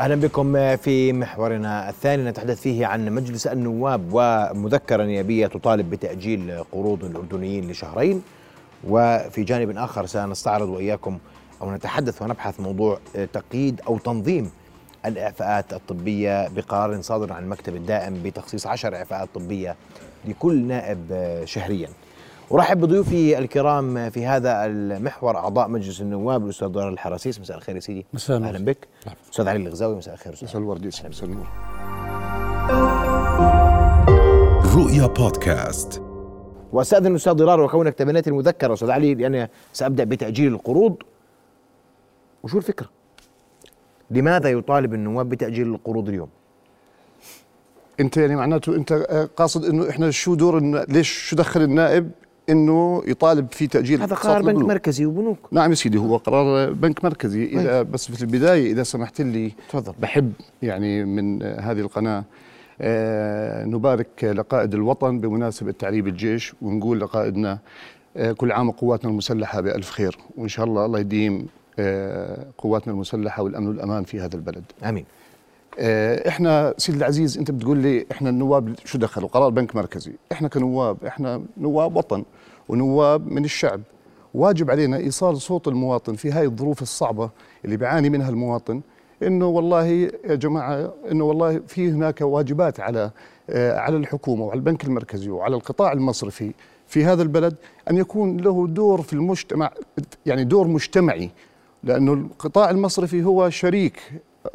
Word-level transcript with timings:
أهلا 0.00 0.14
بكم 0.14 0.76
في 0.76 1.12
محورنا 1.12 1.88
الثاني 1.88 2.24
نتحدث 2.30 2.60
فيه 2.60 2.86
عن 2.86 3.08
مجلس 3.10 3.46
النواب 3.46 4.08
ومذكره 4.12 5.02
نيابيه 5.04 5.46
تطالب 5.46 5.90
بتأجيل 5.90 6.64
قروض 6.72 7.04
الأردنيين 7.04 7.70
لشهرين 7.70 8.22
وفي 8.88 9.44
جانب 9.44 9.76
آخر 9.78 10.06
سنستعرض 10.06 10.68
وإياكم 10.68 11.18
أو 11.62 11.74
نتحدث 11.74 12.22
ونبحث 12.22 12.60
موضوع 12.60 12.98
تقييد 13.32 13.80
أو 13.86 13.98
تنظيم 13.98 14.50
الإعفاءات 15.06 15.72
الطبية 15.72 16.48
بقرار 16.48 17.02
صادر 17.02 17.32
عن 17.32 17.42
المكتب 17.42 17.76
الدائم 17.76 18.22
بتخصيص 18.22 18.66
عشر 18.66 18.96
إعفاءات 18.96 19.28
طبية 19.34 19.76
لكل 20.24 20.62
نائب 20.62 20.98
شهريا. 21.44 21.88
ارحب 22.52 22.80
بضيوفي 22.80 23.38
الكرام 23.38 24.10
في 24.10 24.26
هذا 24.26 24.66
المحور 24.66 25.36
أعضاء 25.36 25.68
مجلس 25.68 26.00
النواب 26.00 26.44
الأستاذ 26.44 26.68
ضرر 26.68 26.88
الحراسيس. 26.88 27.40
مساء 27.40 27.56
الخير 27.56 27.74
يا 27.74 27.80
سيدي. 27.80 28.06
مساء 28.12 28.42
أهلا 28.42 28.64
بك. 28.64 28.88
أستاذ 29.32 29.48
علي 29.48 29.62
الغزاوي 29.62 29.96
مساء 29.96 30.14
الخير 30.14 30.32
مساء 30.42 30.60
الورد 30.60 30.86
مساء 30.86 31.10
النور. 31.22 31.46
رؤيا 34.76 35.06
بودكاست. 35.06 36.02
واستاذن 36.72 37.06
الأستاذ 37.06 37.32
ضرار 37.32 37.60
وكونك 37.60 37.94
تبنيت 37.94 38.28
المذكرة 38.28 38.74
أستاذ 38.74 38.90
علي 38.90 39.14
لاني 39.14 39.50
سأبدأ 39.72 40.04
بتأجيل 40.04 40.52
القروض. 40.52 40.96
وشو 42.42 42.58
الفكرة؟ 42.58 42.88
لماذا 44.10 44.50
يطالب 44.50 44.94
النواب 44.94 45.28
بتأجيل 45.28 45.74
القروض 45.74 46.08
اليوم؟ 46.08 46.28
أنت 48.00 48.16
يعني 48.16 48.36
معناته 48.36 48.76
أنت 48.76 48.92
قاصد 49.36 49.64
إنه 49.64 49.90
إحنا 49.90 50.10
شو 50.10 50.34
دور. 50.34 50.60
ليش 50.88 51.28
شو 51.28 51.36
دخل 51.36 51.62
النائب؟ 51.62 52.10
إنه 52.48 53.02
يطالب 53.06 53.46
في 53.52 53.66
تأجيل 53.66 54.02
هذا 54.02 54.14
قرار 54.14 54.42
بنك 54.42 54.64
مركزي 54.64 55.06
وبنوك. 55.06 55.38
نعم 55.52 55.70
يا 55.70 55.74
سيدي 55.74 55.98
هو 55.98 56.16
قرار 56.16 56.72
بنك 56.72 57.04
مركزي. 57.04 57.44
إذا 57.44 57.82
بس 57.82 58.12
في 58.12 58.22
البداية 58.22 58.72
إذا 58.72 58.82
سمحت 58.82 59.20
لي 59.20 59.52
تفضل. 59.68 59.92
بحب 60.00 60.32
يعني 60.62 61.04
من 61.04 61.42
هذه 61.42 61.80
القناة 61.80 62.24
آه 62.80 63.64
نبارك 63.64 64.24
لقائد 64.24 64.74
الوطن 64.74 65.20
بمناسبة 65.20 65.72
تعريب 65.72 66.06
الجيش 66.06 66.54
ونقول 66.62 67.00
لقائدنا 67.00 67.58
آه 68.16 68.32
كل 68.32 68.52
عام 68.52 68.68
وقواتنا 68.68 69.10
المسلحة 69.10 69.60
بألف 69.60 69.90
خير. 69.90 70.18
وإن 70.36 70.48
شاء 70.48 70.66
الله 70.66 70.86
الله 70.86 70.98
يديم 70.98 71.46
آه 71.78 72.46
قواتنا 72.58 72.92
المسلحة 72.92 73.42
والأمن 73.42 73.66
والأمان 73.66 74.04
في 74.04 74.20
هذا 74.20 74.36
البلد. 74.36 74.64
آمين. 74.84 75.04
إحنا 75.78 76.74
سيدي 76.78 76.98
العزيز 76.98 77.38
أنت 77.38 77.50
بتقول 77.50 77.78
لي 77.78 78.06
إحنا 78.12 78.30
النواب 78.30 78.74
شو 78.84 78.98
دخلوا؟ 78.98 79.28
قرار 79.28 79.50
بنك 79.50 79.76
مركزي. 79.76 80.12
إحنا 80.32 80.48
كنواب 80.48 81.04
إحنا 81.06 81.42
نواب 81.58 81.96
وطن 81.96 82.24
ونواب 82.68 83.32
من 83.32 83.44
الشعب. 83.44 83.80
واجب 84.34 84.70
علينا 84.70 84.96
إيصال 84.96 85.40
صوت 85.40 85.68
المواطن 85.68 86.14
في 86.14 86.32
هاي 86.32 86.44
الظروف 86.44 86.82
الصعبة 86.82 87.30
اللي 87.64 87.76
بيعاني 87.76 88.10
منها 88.10 88.30
المواطن 88.30 88.80
إنه 89.22 89.46
والله 89.46 89.86
يا 89.86 90.34
جماعة 90.34 90.92
إنه 91.12 91.24
والله 91.24 91.60
في 91.68 91.90
هناك 91.90 92.20
واجبات 92.20 92.80
على 92.80 93.10
على 93.54 93.96
الحكومة 93.96 94.44
وعلى 94.44 94.58
البنك 94.58 94.84
المركزي 94.84 95.30
وعلى 95.30 95.56
القطاع 95.56 95.92
المصرفي 95.92 96.52
في 96.86 97.04
هذا 97.04 97.22
البلد 97.22 97.54
أن 97.90 97.96
يكون 97.96 98.36
له 98.36 98.66
دور 98.66 99.02
في 99.02 99.12
المجتمع 99.12 99.70
يعني 100.26 100.44
دور 100.44 100.66
مجتمعي 100.68 101.30
لأنه 101.84 102.12
القطاع 102.12 102.70
المصرفي 102.70 103.24
هو 103.24 103.50
شريك 103.50 104.00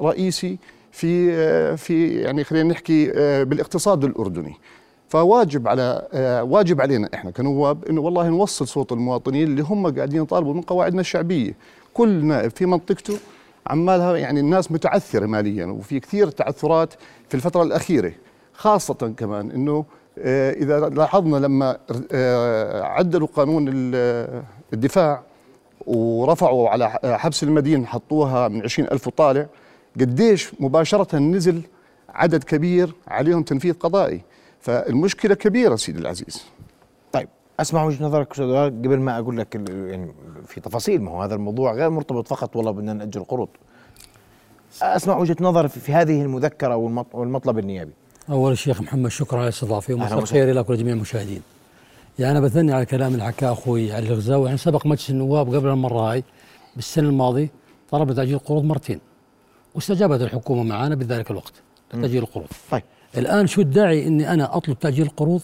رئيسي 0.02 0.58
في 0.96 1.78
في 1.78 2.08
يعني 2.08 2.44
خلينا 2.44 2.70
نحكي 2.70 3.12
بالاقتصاد 3.44 4.04
الأردني. 4.04 4.54
فواجب 5.10 5.68
على 5.68 6.08
واجب 6.50 6.82
علينا 6.82 7.10
إحنا 7.14 7.32
كنواب 7.32 7.86
إنه 7.86 8.02
والله 8.02 8.30
نوصل 8.30 8.68
صوت 8.68 8.92
المواطنين 8.92 9.48
اللي 9.48 9.62
هم 9.62 9.96
قاعدين 9.96 10.24
يطالبوا 10.24 10.54
من 10.54 10.62
قواعدنا 10.62 11.02
الشعبية. 11.02 11.56
كل 11.94 12.26
نائب 12.26 12.52
في 12.52 12.66
منطقته 12.66 13.18
عمالها 13.68 14.18
يعني 14.18 14.40
الناس 14.40 14.72
متعثرة 14.72 15.26
ماليا 15.26 15.66
وفي 15.66 16.00
كثير 16.00 16.28
تعثرات 16.30 16.94
في 17.30 17.36
الفترة 17.36 17.64
الأخيرة. 17.64 18.12
خاصة 18.54 19.14
كمان 19.18 19.52
إنه 19.52 19.86
إذا 20.62 20.90
لاحظنا 20.90 21.38
لما 21.38 21.78
عدلوا 22.84 23.28
قانون 23.28 23.66
الدفاع 24.74 25.24
ورفعوا 25.88 26.70
على 26.70 26.90
حبس 27.04 27.44
المدين 27.44 27.88
حطوها 27.88 28.48
من 28.48 28.62
20 28.62 28.88
ألف 28.92 29.08
وطالع 29.08 29.46
قديش 30.00 30.52
مباشرة 30.60 31.18
نزل 31.18 31.62
عدد 32.10 32.44
كبير 32.44 32.94
عليهم 33.08 33.44
تنفيذ 33.44 33.74
قضائي. 33.74 34.22
فالمشكلة 34.60 35.36
كبيرة 35.36 35.76
سيدي 35.76 36.00
العزيز. 36.00 36.46
طيب 37.12 37.28
أسمع 37.60 37.84
وجهة 37.84 38.04
نظرك 38.04 38.32
أستاذ 38.32 38.46
قبل 38.56 39.00
ما 39.00 39.20
أقول 39.20 39.38
لك 39.38 39.56
يعني 39.70 40.12
في 40.48 40.62
تفاصيل 40.62 41.02
ما 41.02 41.12
هو 41.12 41.22
هذا 41.22 41.36
الموضوع 41.36 41.74
غير 41.74 41.90
مرتبط 41.90 42.28
فقط 42.28 42.56
والله 42.56 42.72
بدنا 42.72 42.94
نأجل 42.94 43.24
قروض. 43.24 43.48
أسمع 44.82 45.18
وجهة 45.18 45.36
نظر 45.42 45.68
في 45.68 45.94
هذه 45.94 46.22
المذكرة 46.22 46.76
والمطلب 47.14 47.60
النيابي. 47.60 47.92
أول 48.30 48.52
الشيخ 48.52 48.82
محمد 48.82 49.10
شكرا 49.10 49.38
على 49.38 49.48
الاستضافة. 49.48 49.94
ومساء 49.94 50.20
الخير 50.20 50.54
لك 50.54 50.70
ولجميع 50.70 50.94
المشاهدين. 50.94 51.42
يعني 52.20 52.32
أنا 52.32 52.46
بثني 52.46 52.74
على 52.74 52.86
كلام 52.86 53.14
اللي 53.14 53.26
حكاه 53.26 53.52
أخوي 53.52 53.94
علي 53.94 54.08
الغزاوي. 54.08 54.46
إحنا 54.46 54.58
سبق 54.58 54.86
مجلس 54.88 55.10
النواب 55.10 55.56
قبل 55.56 55.68
المرة 55.68 56.12
هاي 56.12 56.24
بالسنة 56.76 57.10
الماضية 57.10 57.50
طلبنا 57.92 58.14
تأجيل 58.16 58.36
القروض 58.36 58.64
مرتين. 58.64 59.00
واستجابت 59.76 60.22
الحكومة 60.22 60.64
معنا 60.64 60.96
بذلك 60.96 61.32
الوقت 61.32 61.54
تأجيل 61.90 62.24
القروض. 62.24 62.48
طيب. 62.72 62.84
الآن 63.18 63.48
شو 63.48 63.62
الداعي 63.62 64.08
إني 64.08 64.34
أنا 64.34 64.58
أطلب 64.58 64.80
تأجيل 64.80 65.06
القروض؟ 65.06 65.42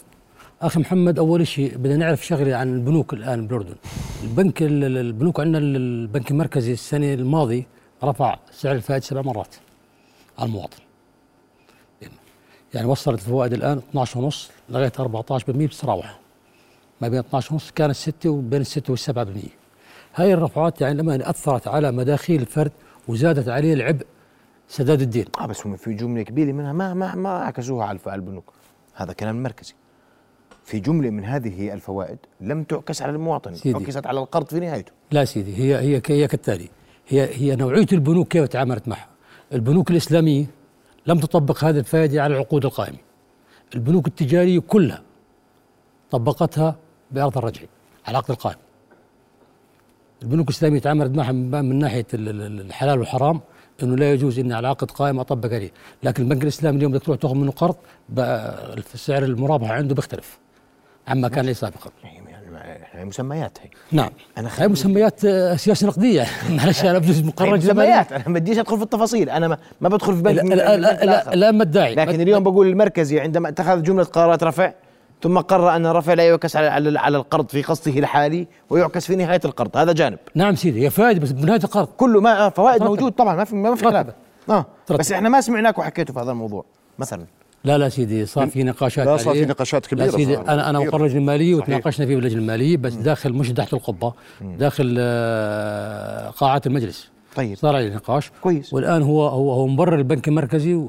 أخي 0.61 0.79
محمد 0.79 1.19
أول 1.19 1.47
شيء 1.47 1.77
بدنا 1.77 1.95
نعرف 1.95 2.25
شغله 2.25 2.55
عن 2.55 2.73
البنوك 2.75 3.13
الآن 3.13 3.47
بالاردن 3.47 3.75
البنك 4.23 4.61
البنوك 4.61 5.39
عندنا 5.39 5.57
البنك 5.57 6.31
المركزي 6.31 6.73
السنة 6.73 7.13
الماضي 7.13 7.65
رفع 8.03 8.37
سعر 8.51 8.75
الفائده 8.75 9.05
سبع 9.05 9.21
مرات 9.21 9.55
على 10.39 10.47
المواطن. 10.47 10.77
يعني 12.73 12.87
وصلت 12.87 13.19
الفوائد 13.19 13.53
الآن 13.53 13.81
12.5 14.05 14.35
لغاية 14.69 14.91
14% 14.99 15.49
بتتراوح 15.49 16.19
ما 17.01 17.07
بين 17.07 17.23
12.5 17.41 17.71
كانت 17.75 17.95
6 17.95 18.29
وبين 18.29 18.63
6 18.63 18.95
وال7% 18.95 19.27
هاي 20.15 20.33
الرفعات 20.33 20.81
يعني 20.81 20.97
لما 21.01 21.29
أثرت 21.29 21.67
على 21.67 21.91
مداخيل 21.91 22.41
الفرد 22.41 22.71
وزادت 23.07 23.49
عليه 23.49 23.73
العبء 23.73 24.05
سداد 24.71 25.01
الدين. 25.01 25.25
آه 25.39 25.45
بس 25.45 25.67
هم 25.67 25.75
في 25.75 25.93
جملة 25.93 26.23
كبيرة 26.23 26.51
منها 26.51 26.73
ما 26.73 26.93
ما 26.93 27.15
ما 27.15 27.29
عكسوها 27.29 27.85
على 27.85 27.99
البنوك 28.07 28.53
هذا 28.93 29.13
كلام 29.13 29.43
مركزي. 29.43 29.73
في 30.63 30.79
جملة 30.79 31.09
من 31.09 31.25
هذه 31.25 31.73
الفوائد 31.73 32.17
لم 32.41 32.63
تعكس 32.63 33.01
على 33.01 33.11
المواطن 33.11 33.55
سيدي. 33.55 33.83
عكست 33.83 34.07
على 34.07 34.19
القرض 34.19 34.45
في 34.45 34.59
نهايته. 34.59 34.91
لا 35.11 35.25
سيدي 35.25 35.57
هي 35.57 35.75
هي 35.75 36.01
هي 36.07 36.27
كالتالي. 36.27 36.69
هي 37.07 37.35
هي 37.35 37.55
نوعية 37.55 37.85
البنوك 37.91 38.27
كيف 38.27 38.47
تعاملت 38.47 38.87
معها؟ 38.87 39.07
البنوك 39.53 39.91
الإسلامية 39.91 40.45
لم 41.07 41.19
تطبق 41.19 41.63
هذه 41.63 41.79
الفائدة 41.79 42.23
على 42.23 42.33
العقود 42.33 42.65
القائمة. 42.65 42.97
البنوك 43.75 44.07
التجارية 44.07 44.59
كلها 44.59 45.01
طبقتها 46.11 46.75
بأرض 47.11 47.37
الرجعي 47.37 47.67
على 48.05 48.11
العقد 48.11 48.31
القائم. 48.31 48.57
البنوك 50.23 50.49
الإسلامية 50.49 50.79
تعاملت 50.79 51.17
معها 51.17 51.31
من 51.31 51.79
ناحية 51.79 52.05
الحلال 52.13 52.99
والحرام 52.99 53.41
إنه 53.83 53.95
لا 53.95 54.13
يجوز 54.13 54.39
إني 54.39 54.53
على 54.53 54.67
عقد 54.67 54.91
قائم 54.91 55.19
أطبق 55.19 55.53
عليه، 55.53 55.71
لكن 56.03 56.23
البنك 56.23 56.43
الإسلامي 56.43 56.77
اليوم 56.77 56.91
بدك 56.91 57.03
تروح 57.03 57.17
تأخذ 57.17 57.35
منه 57.35 57.51
قرض 57.51 57.75
سعر 58.95 59.23
المرابحه 59.23 59.73
عنده 59.73 59.95
بيختلف. 59.95 60.37
عما 61.07 61.27
كان 61.27 61.39
عليه 61.39 61.53
سابقا. 61.53 61.91
هي 62.91 63.05
مسميات 63.05 63.57
هي. 63.61 63.69
نعم. 63.91 64.09
أنا 64.37 64.49
هي 64.57 64.67
مسميات 64.67 65.19
سياسه 65.59 65.87
نقديه 65.87 66.27
معلش 66.57 66.85
أنا 66.85 66.99
بجوز 66.99 67.21
مقرر 67.21 67.57
مسميات. 67.57 68.11
أنا 68.11 68.27
ما 68.27 68.39
بديش 68.39 68.57
أدخل 68.59 68.77
في 68.77 68.83
التفاصيل. 68.83 69.29
أنا 69.29 69.47
ما, 69.47 69.57
ما 69.81 69.89
بدخل 69.89 70.15
في 70.15 70.21
بنك 70.21 70.43
لا 70.43 70.55
لا 70.55 70.77
لا, 70.77 71.05
لا, 71.05 71.35
لا 71.35 71.51
ما 71.51 71.63
الداعي 71.63 71.95
لكن 71.95 72.21
اليوم 72.21 72.43
بقول 72.43 72.67
المركزي 72.67 73.19
عندما 73.19 73.49
اتخذ 73.49 73.83
جملة 73.83 74.03
قرارات 74.03 74.43
رفع 74.43 74.73
ثم 75.23 75.37
قرر 75.37 75.75
أن 75.75 75.85
الرفع 75.85 76.13
لا 76.13 76.27
يعكس 76.27 76.55
على 76.55 76.99
على 76.99 77.17
القرض 77.17 77.49
في 77.49 77.61
قسطه 77.61 77.99
الحالي 77.99 78.47
ويعكس 78.69 79.05
في 79.05 79.15
نهاية 79.15 79.41
القرض. 79.45 79.77
هذا 79.77 79.91
جانب. 79.91 80.17
نعم 80.35 80.55
سيدي 80.55 80.85
هي 80.85 80.89
فائده 80.89 81.19
بس 81.19 81.31
بنهايه 81.31 81.63
القرض. 81.63 81.87
كله 81.87 82.21
ما 82.21 82.49
فوائد 82.49 82.83
موجود 82.83 83.11
طبعا 83.11 83.35
ما 83.35 83.43
في 83.43 83.55
ما 83.55 83.75
في 83.75 83.85
خلاف. 83.85 84.07
آه. 84.49 84.65
بس 84.89 85.11
إحنا 85.11 85.29
ما 85.29 85.41
سمعناك 85.41 85.79
وحكيتوا 85.79 86.15
في 86.15 86.21
هذا 86.21 86.31
الموضوع 86.31 86.65
مثلا. 86.99 87.25
لا 87.63 87.77
لا 87.77 87.89
سيدي 87.89 88.25
صار 88.25 88.47
في 88.47 88.63
نقاشات 88.63 89.05
لا 89.05 89.17
صار 89.17 89.33
في 89.33 89.45
نقاشات 89.45 89.85
كبيرة 89.85 90.05
لا 90.05 90.11
سيدي 90.11 90.37
أنا 90.37 90.69
أنا 90.69 90.79
اللجنه 90.79 91.17
المالية 91.17 91.55
وتناقشنا 91.55 92.05
فيه 92.05 92.15
باللجنة 92.15 92.41
المالية 92.41 92.77
بس 92.77 92.93
داخل 92.93 93.33
مش 93.33 93.49
تحت 93.49 93.73
القبة 93.73 94.13
داخل 94.41 94.95
قاعات 96.37 96.67
المجلس. 96.67 97.09
طيب. 97.35 97.57
صار 97.57 97.75
عليه 97.75 97.95
نقاش. 97.95 98.31
كويس. 98.41 98.73
والآن 98.73 99.01
هو 99.01 99.27
هو 99.27 99.51
هو 99.51 99.67
مبرر 99.67 99.95
البنك 99.95 100.27
المركزي 100.27 100.85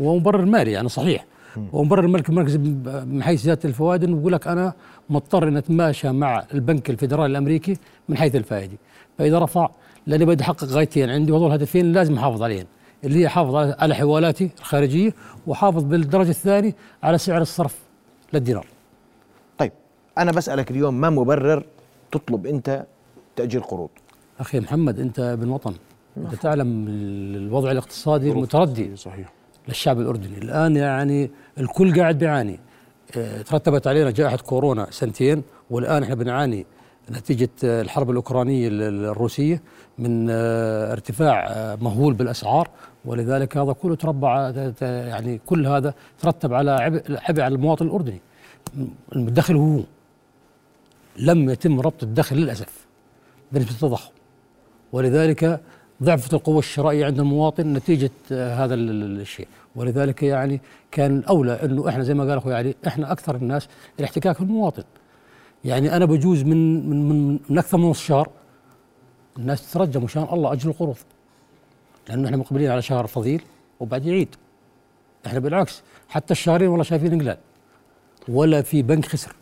ومبرر 0.00 0.44
مالي 0.44 0.72
يعني 0.72 0.88
صحيح. 0.88 1.24
ومبرر 1.72 2.04
البنك 2.04 2.28
المركزي 2.28 2.58
من 3.06 3.22
حيث 3.22 3.42
زياده 3.42 3.60
الفوائد 3.64 4.04
إنه 4.04 4.16
بيقول 4.16 4.32
لك 4.32 4.46
أنا 4.46 4.72
مضطر 5.10 5.48
أن 5.48 5.56
أتماشى 5.56 6.12
مع 6.12 6.44
البنك 6.54 6.90
الفيدرالي 6.90 7.30
الأمريكي 7.30 7.76
من 8.08 8.16
حيث 8.16 8.36
الفائدة. 8.36 8.76
فإذا 9.18 9.38
رفع 9.38 9.70
لأني 10.06 10.24
بدي 10.24 10.44
أحقق 10.44 10.64
غايتين 10.64 11.10
عندي 11.10 11.32
وهذول 11.32 11.52
هدفين 11.52 11.92
لازم 11.92 12.14
أحافظ 12.14 12.42
عليهم. 12.42 12.66
اللي 13.04 13.22
هي 13.22 13.28
حافظ 13.28 13.54
على 13.54 13.94
حوالاتي 13.94 14.50
الخارجية 14.58 15.14
وحافظ 15.46 15.82
بالدرجة 15.82 16.30
الثانية 16.30 16.74
على 17.02 17.18
سعر 17.18 17.42
الصرف 17.42 17.78
للدينار. 18.32 18.66
طيب 19.58 19.72
أنا 20.18 20.32
بسألك 20.32 20.70
اليوم 20.70 21.00
ما 21.00 21.10
مبرر 21.10 21.64
تطلب 22.12 22.46
أنت 22.46 22.86
تاجيل 23.36 23.60
قروض؟ 23.60 23.88
أخي 24.40 24.60
محمد 24.60 25.00
أنت 25.00 25.18
ابن 25.18 25.48
وطن. 25.48 25.74
أنت 26.16 26.34
تعلم 26.34 26.86
الوضع 27.36 27.70
الاقتصادي 27.70 28.30
المتردي. 28.30 28.96
صحيح. 28.96 29.32
للشعب 29.68 30.00
الأردني. 30.00 30.38
الآن 30.38 30.76
يعني 30.76 31.30
الكل 31.58 32.00
قاعد 32.00 32.18
بيعاني. 32.18 32.58
آه، 33.16 33.42
ترتبت 33.42 33.86
علينا 33.86 34.10
جائحة 34.10 34.36
كورونا 34.36 34.86
سنتين 34.90 35.42
والآن 35.70 36.02
إحنا 36.02 36.14
بنعاني 36.14 36.66
نتيجة 37.10 37.48
آه، 37.64 37.82
الحرب 37.82 38.10
الأوكرانية 38.10 38.68
ال- 38.68 38.82
ال- 38.82 39.04
الروسية 39.04 39.62
من 39.98 40.26
آه، 40.30 40.92
ارتفاع 40.92 41.46
مهول 41.80 42.14
بالأسعار. 42.14 42.68
ولذلك 43.04 43.56
هذا 43.56 43.72
كله 43.72 43.94
تربع 43.94 44.52
يعني 44.80 45.40
كل 45.46 45.66
هذا 45.66 45.94
ترتب 46.18 46.54
على 46.54 46.70
عبء 47.28 47.40
على 47.42 47.54
المواطن 47.54 47.86
الأردني. 47.86 48.20
الدخل 49.16 49.56
هو 49.56 49.80
لم 51.18 51.50
يتم 51.50 51.80
ربط 51.80 52.02
الدخل 52.02 52.36
للأسف 52.36 52.86
بنسبه 53.52 53.70
التضخم 53.70 54.10
ولذلك 54.92 55.60
ضعفت 56.02 56.34
القوة 56.34 56.58
الشرائية 56.58 57.06
عند 57.06 57.18
المواطن 57.20 57.72
نتيجة 57.72 58.10
آه، 58.32 58.64
هذا 58.64 58.74
ال- 58.74 58.90
ال- 58.90 59.20
الشيء. 59.20 59.48
ولذلك 59.76 60.22
يعني 60.22 60.60
كان 60.90 61.16
الأولى 61.18 61.52
أنه 61.52 61.88
إحنا 61.88 62.02
زي 62.02 62.14
ما 62.14 62.24
قال 62.24 62.38
أخوي 62.38 62.54
علي 62.54 62.74
إحنا 62.86 63.12
أكثر 63.12 63.36
الناس 63.36 63.68
الاحتكاك 63.98 64.40
بالمواطن 64.42 64.82
يعني 65.64 65.96
أنا 65.96 66.04
بجوز 66.04 66.42
من 66.42 66.90
من 66.90 67.08
من, 67.08 67.38
من 67.48 67.58
أكثر 67.58 67.78
من 67.78 67.84
نص 67.90 68.00
شهر 68.00 68.28
الناس 69.38 69.70
تترجى 69.72 69.98
مشان 69.98 70.26
الله 70.32 70.52
أجل 70.52 70.70
القروض. 70.70 70.96
لأنه 72.08 72.26
إحنا 72.26 72.36
مقبلين 72.36 72.70
على 72.70 72.82
شهر 72.82 73.06
فضيل 73.06 73.42
وبعد 73.80 74.06
يعيد 74.06 74.34
إحنا 75.26 75.38
بالعكس 75.38 75.82
حتى 76.08 76.32
الشهرين 76.32 76.68
والله 76.68 76.84
شايفين 76.84 77.12
انقلاب 77.12 77.38
ولا 78.28 78.62
في 78.62 78.82
بنك 78.82 79.06
خسر. 79.06 79.32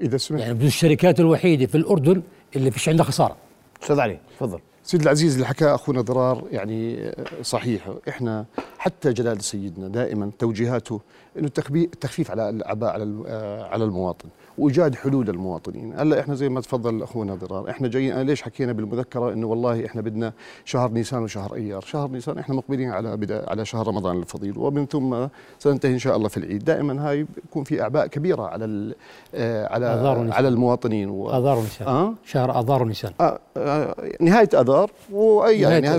إذا 0.00 0.16
سمحت. 0.16 0.40
يعني 0.42 0.54
من 0.54 0.66
الشركات 0.66 1.20
الوحيدة 1.20 1.66
في 1.66 1.74
الأردن 1.74 2.22
اللي 2.56 2.70
فيش 2.70 2.88
عندها 2.88 3.04
خسارة. 3.04 3.36
أستاذ 3.82 4.00
علي 4.00 4.18
تفضل. 4.36 4.60
سيد 4.84 5.02
العزيز 5.02 5.34
اللي 5.34 5.46
حكاه 5.46 5.74
أخونا 5.74 6.00
ضرار 6.00 6.44
يعني 6.50 7.12
صحيح. 7.42 7.90
إحنا 8.08 8.44
حتى 8.78 9.12
جلال 9.12 9.44
سيدنا 9.44 9.88
دائما 9.88 10.30
توجيهاته 10.38 11.00
إنه 11.38 11.50
التخفيف 11.74 12.30
على 12.30 12.48
الاعباء 12.48 12.92
على 12.92 13.22
على 13.70 13.84
المواطن 13.84 14.28
وإيجاد 14.58 14.94
حلول 14.94 15.26
للمواطنين. 15.26 15.94
هلأ 15.96 16.20
إحنا 16.20 16.34
زي 16.34 16.48
ما 16.48 16.60
تفضل 16.60 17.02
أخونا 17.02 17.34
ضرار 17.34 17.70
إحنا 17.70 17.88
جايين 17.88 18.12
أنا 18.12 18.22
ليش 18.22 18.42
حكينا 18.42 18.72
بالمذكرة 18.72 19.32
إنه 19.32 19.46
والله 19.46 19.86
إحنا 19.86 20.00
بدنا 20.00 20.32
شهر 20.64 20.90
نيسان 20.90 21.22
وشهر 21.22 21.54
أيار؟ 21.54 21.80
شهر 21.80 22.08
نيسان 22.08 22.38
إحنا 22.38 22.54
مقبلين 22.54 22.90
على 22.90 23.16
بدا 23.16 23.50
على 23.50 23.64
شهر 23.64 23.88
رمضان 23.88 24.16
الفضيل 24.16 24.58
ومن 24.58 24.86
ثم 24.86 25.26
سننتهي 25.58 25.92
إن 25.92 25.98
شاء 25.98 26.16
الله 26.16 26.28
في 26.28 26.36
العيد. 26.36 26.64
دائما 26.64 27.08
هاي 27.08 27.26
بيكون 27.36 27.64
في 27.64 27.82
أعباء 27.82 28.06
كبيرة 28.06 28.42
على 28.42 28.94
آه، 29.34 29.66
على. 29.66 29.86
على 30.32 30.48
المواطنين 30.48 31.10
و... 31.10 31.30
آذار 31.30 31.58
ونيسان. 31.58 31.88
آه؟ 31.88 32.14
شهر 32.24 32.60
آذار 32.60 32.82
ونيسان. 32.82 33.12
آه 33.20 33.38
آه 33.56 33.94
نهاية 34.20 34.48
آذار 34.54 34.90
وأي 35.12 35.60
يعني 35.60 35.96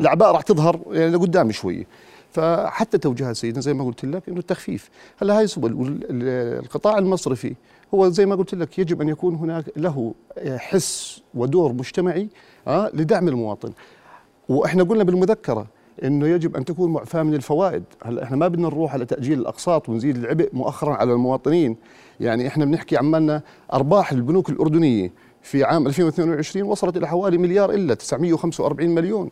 الأعباء 0.00 0.32
راح 0.32 0.42
تظهر 0.42 0.80
يعني 0.90 1.10
لقدام 1.10 1.52
شوي. 1.52 1.86
فحتى 2.34 2.98
توجيهات 2.98 3.36
سيدنا 3.36 3.60
زي 3.60 3.74
ما 3.74 3.84
قلت 3.84 4.04
لك 4.04 4.28
إنه 4.28 4.38
التخفيف. 4.38 4.90
هلا 5.18 5.38
هاي 5.38 5.46
سبل 5.46 5.98
القطاع 6.10 6.98
المصرفي 6.98 7.54
هو 7.94 8.08
زي 8.08 8.26
ما 8.26 8.34
قلت 8.34 8.54
لك 8.54 8.78
يجب 8.78 9.02
أن 9.02 9.08
يكون 9.08 9.34
هناك 9.34 9.64
له 9.76 10.14
حس 10.56 11.22
ودور 11.34 11.72
مجتمعي 11.72 12.28
آه 12.66 12.90
لدعم 12.94 13.28
المواطن. 13.28 13.72
وإحنا 14.48 14.82
قلنا 14.82 15.04
بالمذكرة 15.04 15.66
إنه 16.04 16.26
يجب 16.26 16.56
أن 16.56 16.64
تكون 16.64 16.92
معفاة 16.92 17.22
من 17.22 17.34
الفوائد، 17.34 17.84
هلا 18.04 18.22
إحنا 18.22 18.36
ما 18.36 18.48
بدنا 18.48 18.68
نروح 18.68 18.92
على 18.92 19.06
تأجيل 19.06 19.38
الأقساط 19.38 19.88
ونزيد 19.88 20.16
العبء 20.16 20.50
مؤخرا 20.52 20.94
على 20.94 21.12
المواطنين، 21.12 21.76
يعني 22.20 22.46
إحنا 22.46 22.64
بنحكي 22.64 22.96
عمالنا 22.96 23.42
أرباح 23.72 24.12
البنوك 24.12 24.50
الأردنية. 24.50 25.12
في 25.42 25.64
عام 25.64 25.86
2022 25.86 26.66
وصلت 26.66 26.96
إلى 26.96 27.08
حوالي 27.08 27.38
مليار 27.38 27.70
إلا 27.70 27.94
945 27.94 28.90
مليون. 28.90 29.30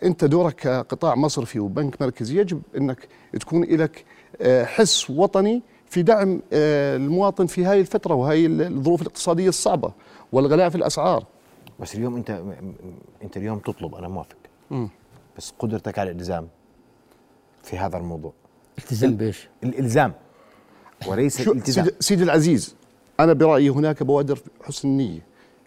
فانت 0.00 0.24
دورك 0.24 0.54
كقطاع 0.54 1.14
مصرفي 1.14 1.60
وبنك 1.60 2.02
مركزي 2.02 2.40
يجب 2.40 2.62
انك 2.76 3.08
تكون 3.40 3.64
لك 3.64 4.04
آه، 4.40 4.64
حس 4.64 5.10
وطني 5.10 5.62
في 5.86 6.02
دعم 6.02 6.42
آه، 6.52 6.96
المواطن 6.96 7.46
في 7.46 7.64
هاي 7.64 7.80
الفترة 7.80 8.14
وهي 8.14 8.46
الظروف 8.46 9.02
الاقتصادية 9.02 9.48
الصعبة 9.48 9.92
والغلاء 10.32 10.68
في 10.68 10.76
الأسعار. 10.76 11.24
بس 11.80 11.94
اليوم 11.94 12.16
انت 12.16 12.42
انت 13.22 13.36
اليوم 13.36 13.58
تطلب 13.58 13.94
أنا 13.94 14.08
موافق 14.08 14.36
مم. 14.70 14.88
بس 15.38 15.52
قدرتك 15.58 15.98
على 15.98 16.10
الإلزام 16.10 16.48
في 17.62 17.78
هذا 17.78 17.96
الموضوع 17.96 18.32
التزام 18.78 19.16
بإيش؟ 19.16 19.48
الإلزام 19.64 20.12
وليس 21.06 21.40
الالتزام 21.48 21.86
سيدي, 22.00 22.22
العزيز 22.22 22.74
أنا 23.20 23.32
برأيي 23.32 23.68
هناك 23.68 24.02
بوادر 24.02 24.38
حسن 24.62 24.88
نية 24.88 25.20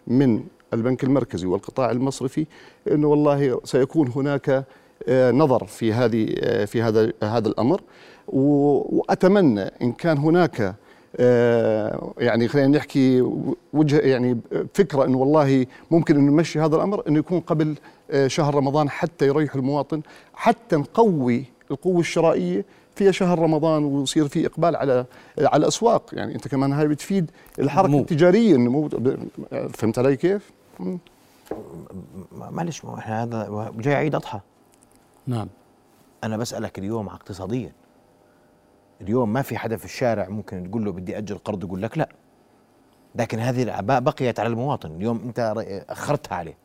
من 0.06 0.44
البنك 0.72 1.04
المركزي 1.04 1.46
والقطاع 1.46 1.90
المصرفي 1.90 2.46
أنه 2.90 3.08
والله 3.08 3.60
سيكون 3.64 4.08
هناك 4.16 4.64
آه، 5.08 5.30
نظر 5.30 5.64
في 5.64 5.92
هذه 5.92 6.34
آه، 6.40 6.64
في 6.64 6.82
هذا 6.82 7.12
هذا 7.22 7.48
الأمر 7.48 7.80
و- 8.28 8.98
وأتمنى 8.98 9.60
إن 9.82 9.92
كان 9.92 10.18
هناك 10.18 10.74
آه، 11.16 12.12
يعني 12.18 12.48
خلينا 12.48 12.68
نحكي 12.78 13.20
وجه 13.72 13.98
يعني 13.98 14.38
فكرة 14.74 15.04
أنه 15.04 15.18
والله 15.18 15.66
ممكن 15.90 16.16
أن 16.16 16.26
نمشي 16.26 16.60
هذا 16.60 16.76
الأمر 16.76 17.08
أنه 17.08 17.18
يكون 17.18 17.40
قبل 17.40 17.74
شهر 18.26 18.54
رمضان 18.54 18.90
حتى 18.90 19.26
يريح 19.26 19.54
المواطن 19.54 20.00
حتى 20.34 20.76
نقوي 20.76 21.44
القوة 21.70 22.00
الشرائية 22.00 22.64
في 22.94 23.12
شهر 23.12 23.38
رمضان 23.38 23.84
ويصير 23.84 24.28
في 24.28 24.46
إقبال 24.46 24.76
على 24.76 25.04
على 25.38 25.62
الأسواق 25.62 26.10
يعني 26.12 26.34
أنت 26.34 26.48
كمان 26.48 26.72
هاي 26.72 26.88
بتفيد 26.88 27.30
الحركة 27.58 27.88
نمو. 27.88 27.98
التجارية 28.00 28.54
النمو 28.54 28.88
فهمت 29.74 29.98
علي 29.98 30.16
كيف؟ 30.16 30.50
معلش 32.32 32.84
ما 32.84 32.98
إحنا 32.98 33.22
هذا 33.22 33.72
جاي 33.76 33.94
عيد 33.94 34.14
أضحى. 34.14 34.40
نعم. 35.26 35.48
أنا 36.24 36.36
بسألك 36.36 36.78
اليوم 36.78 37.06
اقتصاديا. 37.06 37.72
اليوم 39.00 39.32
ما 39.32 39.42
في 39.42 39.58
حدا 39.58 39.76
في 39.76 39.84
الشارع 39.84 40.28
ممكن 40.28 40.70
تقول 40.70 40.84
له 40.84 40.92
بدي 40.92 41.18
أجل 41.18 41.38
قرض 41.38 41.64
يقول 41.64 41.82
لك 41.82 41.98
لا. 41.98 42.08
لكن 43.14 43.38
هذه 43.38 43.62
الاعباء 43.62 44.00
بقيت 44.00 44.40
على 44.40 44.48
المواطن. 44.48 44.90
اليوم 44.90 45.20
أنت 45.26 45.54
أخرتها 45.88 46.36
عليه. 46.36 46.62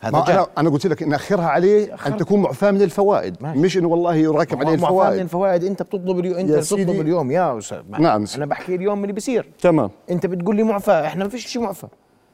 هذا 0.00 0.18
ما 0.18 0.24
جاء 0.24 0.36
أنا 0.36 0.46
أنا 0.58 0.70
قلت 0.70 0.86
لك 0.86 1.02
إن 1.02 1.12
أخرها 1.12 1.46
عليه 1.46 1.88
أن 1.88 1.92
أخرت. 1.92 2.20
تكون 2.20 2.42
معفاة 2.42 2.70
من 2.70 2.82
الفوائد. 2.82 3.36
ماشي. 3.42 3.58
مش 3.58 3.78
إنه 3.78 3.88
والله 3.88 4.14
يراكم 4.14 4.58
عليه 4.58 4.70
معفى 4.70 4.82
من 4.82 4.84
الفوائد. 4.84 5.20
الفوائد. 5.20 5.64
أنت 5.64 5.82
بتطلب 5.82 6.18
اليوم 6.18 6.38
أنت 6.38 6.50
بتطلب. 6.50 6.90
اليوم. 6.90 7.30
يا 7.30 7.58
أستاذ 7.58 7.82
نعم. 7.88 8.24
أنا 8.36 8.46
بحكي 8.46 8.74
اليوم 8.74 9.02
اللي 9.02 9.12
بيصير. 9.12 9.50
تمام. 9.60 9.90
أنت 10.10 10.26
بتقول 10.26 10.56
لي 10.56 10.62
معفى 10.62 10.92
إحنا 10.92 11.24
ما 11.24 11.30
فيش 11.30 11.46
شيء 11.46 11.62
معفى 11.62 11.86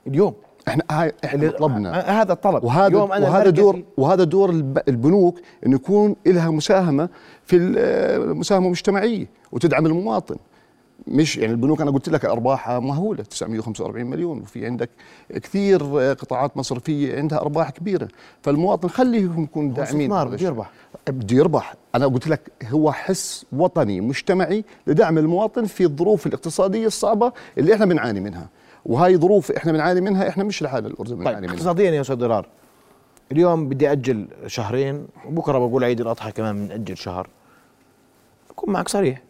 اليوم. 0.06 0.34
إحنا 0.70 0.84
هاي 0.90 1.12
إحنا 1.24 1.50
طلبنا. 1.50 1.98
آه، 2.08 2.22
هذا 2.22 2.32
الطلب. 2.32 2.64
وهذا 2.64 2.88
وهذا 3.28 3.50
دور 3.50 3.82
وهذا 3.96 4.24
دور 4.24 4.50
الب- 4.50 4.82
البنوك 4.88 5.40
انه 5.66 5.74
يكون 5.74 6.16
لها 6.26 6.50
مساهمة 6.50 7.08
في 7.44 7.56
ال- 7.56 7.78
المساهمه 8.30 8.68
مجتمعية 8.68 9.26
وتدعم 9.52 9.86
المواطن. 9.86 10.36
مش 11.06 11.36
يعني 11.36 11.52
البنوك 11.52 11.80
أنا 11.80 11.90
قلت 11.90 12.08
لك 12.08 12.24
أرباحها 12.24 12.78
مهولة 12.78 13.22
945 13.22 14.06
مليون 14.06 14.40
وفي 14.40 14.66
عندك 14.66 14.90
كثير 15.34 15.82
قطاعات 16.12 16.56
مصرفية 16.56 17.16
عندها 17.16 17.38
أرباح 17.40 17.70
كبيرة. 17.70 18.08
فالمواطن 18.42 18.88
خليهم 18.88 19.42
يكونوا 19.44 19.70
هو 19.70 19.74
داعمين. 19.74 20.10
بده. 20.10 20.46
يربح. 20.46 20.70
بده 21.08 21.36
يربح. 21.36 21.74
أنا 21.94 22.06
قلت 22.06 22.28
لك 22.28 22.40
هو 22.70 22.92
حس 22.92 23.46
وطني 23.52 24.00
مجتمعي 24.00 24.64
لدعم 24.86 25.18
المواطن 25.18 25.64
في 25.64 25.84
الظروف 25.84 26.26
الاقتصادية 26.26 26.86
الصعبة 26.86 27.32
اللي 27.58 27.74
إحنا 27.74 27.86
بنعاني 27.86 28.20
منها. 28.20 28.48
وهي 28.86 29.16
ظروف 29.16 29.50
إحنا 29.52 29.72
بنعاني 29.72 30.00
منها 30.00 30.28
إحنا 30.28 30.44
مش 30.44 30.62
لحالنا 30.62 30.88
الاردن 30.88 31.10
طيب 31.14 31.18
بنعاني 31.18 31.40
منها. 31.40 31.54
اقتصاديا 31.54 31.90
يا 31.90 32.00
أستاذ 32.00 32.16
ضرار 32.16 32.46
اليوم 33.32 33.68
بدي 33.68 33.92
أجل 33.92 34.26
شهرين 34.46 35.06
وبكره 35.28 35.58
بقول 35.58 35.84
عيد 35.84 36.00
الأضحى 36.00 36.32
كمان 36.32 36.66
بنأجل 36.66 36.96
شهر. 36.96 37.28
اكون 38.50 38.72
معك 38.72 38.88
صريح. 38.88 39.22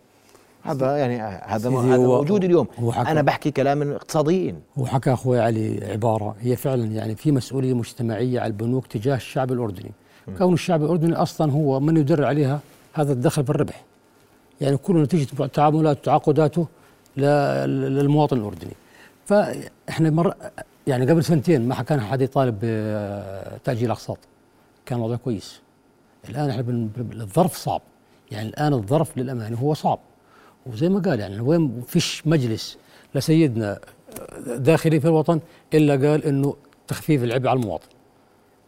هذا 0.62 0.96
يعني 0.96 1.20
هذا 1.20 1.40
هذا 1.46 1.70
موجود 1.98 2.44
اليوم. 2.44 2.66
هو 2.78 2.92
حكى. 2.92 3.10
أنا 3.10 3.22
بحكي 3.22 3.50
كلام 3.50 3.92
اقتصاديين. 3.92 4.60
وحكى 4.76 5.12
أخوي 5.12 5.40
علي 5.40 5.80
عبارة 5.92 6.36
هي 6.40 6.56
فعلا 6.56 6.84
يعني 6.84 7.14
في 7.16 7.32
مسؤولية 7.32 7.74
مجتمعية 7.74 8.40
على 8.40 8.46
البنوك 8.46 8.86
تجاه 8.86 9.14
الشعب 9.16 9.52
الأردني. 9.52 9.90
كون 10.38 10.52
الشعب 10.54 10.82
الأردني 10.82 11.14
أصلا 11.14 11.52
هو 11.52 11.80
من 11.80 11.96
يدر 11.96 12.24
عليها 12.24 12.60
هذا 12.92 13.12
الدخل 13.12 13.44
في 13.44 13.50
الربح 13.50 13.82
يعني 14.60 14.76
كل 14.76 15.02
نتيجة 15.02 15.46
تعاملاته 15.46 16.00
وتعاقداته 16.00 16.66
ل- 17.16 17.22
للمواطن 17.66 18.36
الأردني. 18.36 18.72
فإحنا 19.30 20.10
مر 20.10 20.34
يعني 20.86 21.10
قبل 21.10 21.24
سنتين 21.24 21.68
ما 21.68 21.82
كان 21.82 22.00
حد 22.00 22.20
يطالب 22.20 22.58
بتأجيل 22.62 23.90
أقساط. 23.90 24.18
كان 24.86 24.98
الوضع 24.98 25.16
كويس. 25.16 25.60
الآن 26.28 26.50
إحنا 26.50 26.88
الظرف 26.98 27.56
صعب. 27.56 27.82
يعني 28.30 28.48
الآن 28.48 28.72
الظرف 28.72 29.18
للأمانة 29.18 29.56
هو 29.56 29.74
صعب. 29.74 29.98
وزي 30.66 30.88
ما 30.88 31.00
قال 31.00 31.20
يعني 31.20 31.40
وين 31.40 31.82
فيش 31.86 32.26
مجلس 32.26 32.78
لسيدنا 33.14 33.78
داخلي 34.46 35.00
في 35.00 35.06
الوطن 35.08 35.40
إلا 35.74 36.10
قال 36.10 36.24
إنه 36.24 36.56
تخفيف 36.88 37.24
العبء 37.24 37.48
على 37.48 37.60
المواطن. 37.60 37.88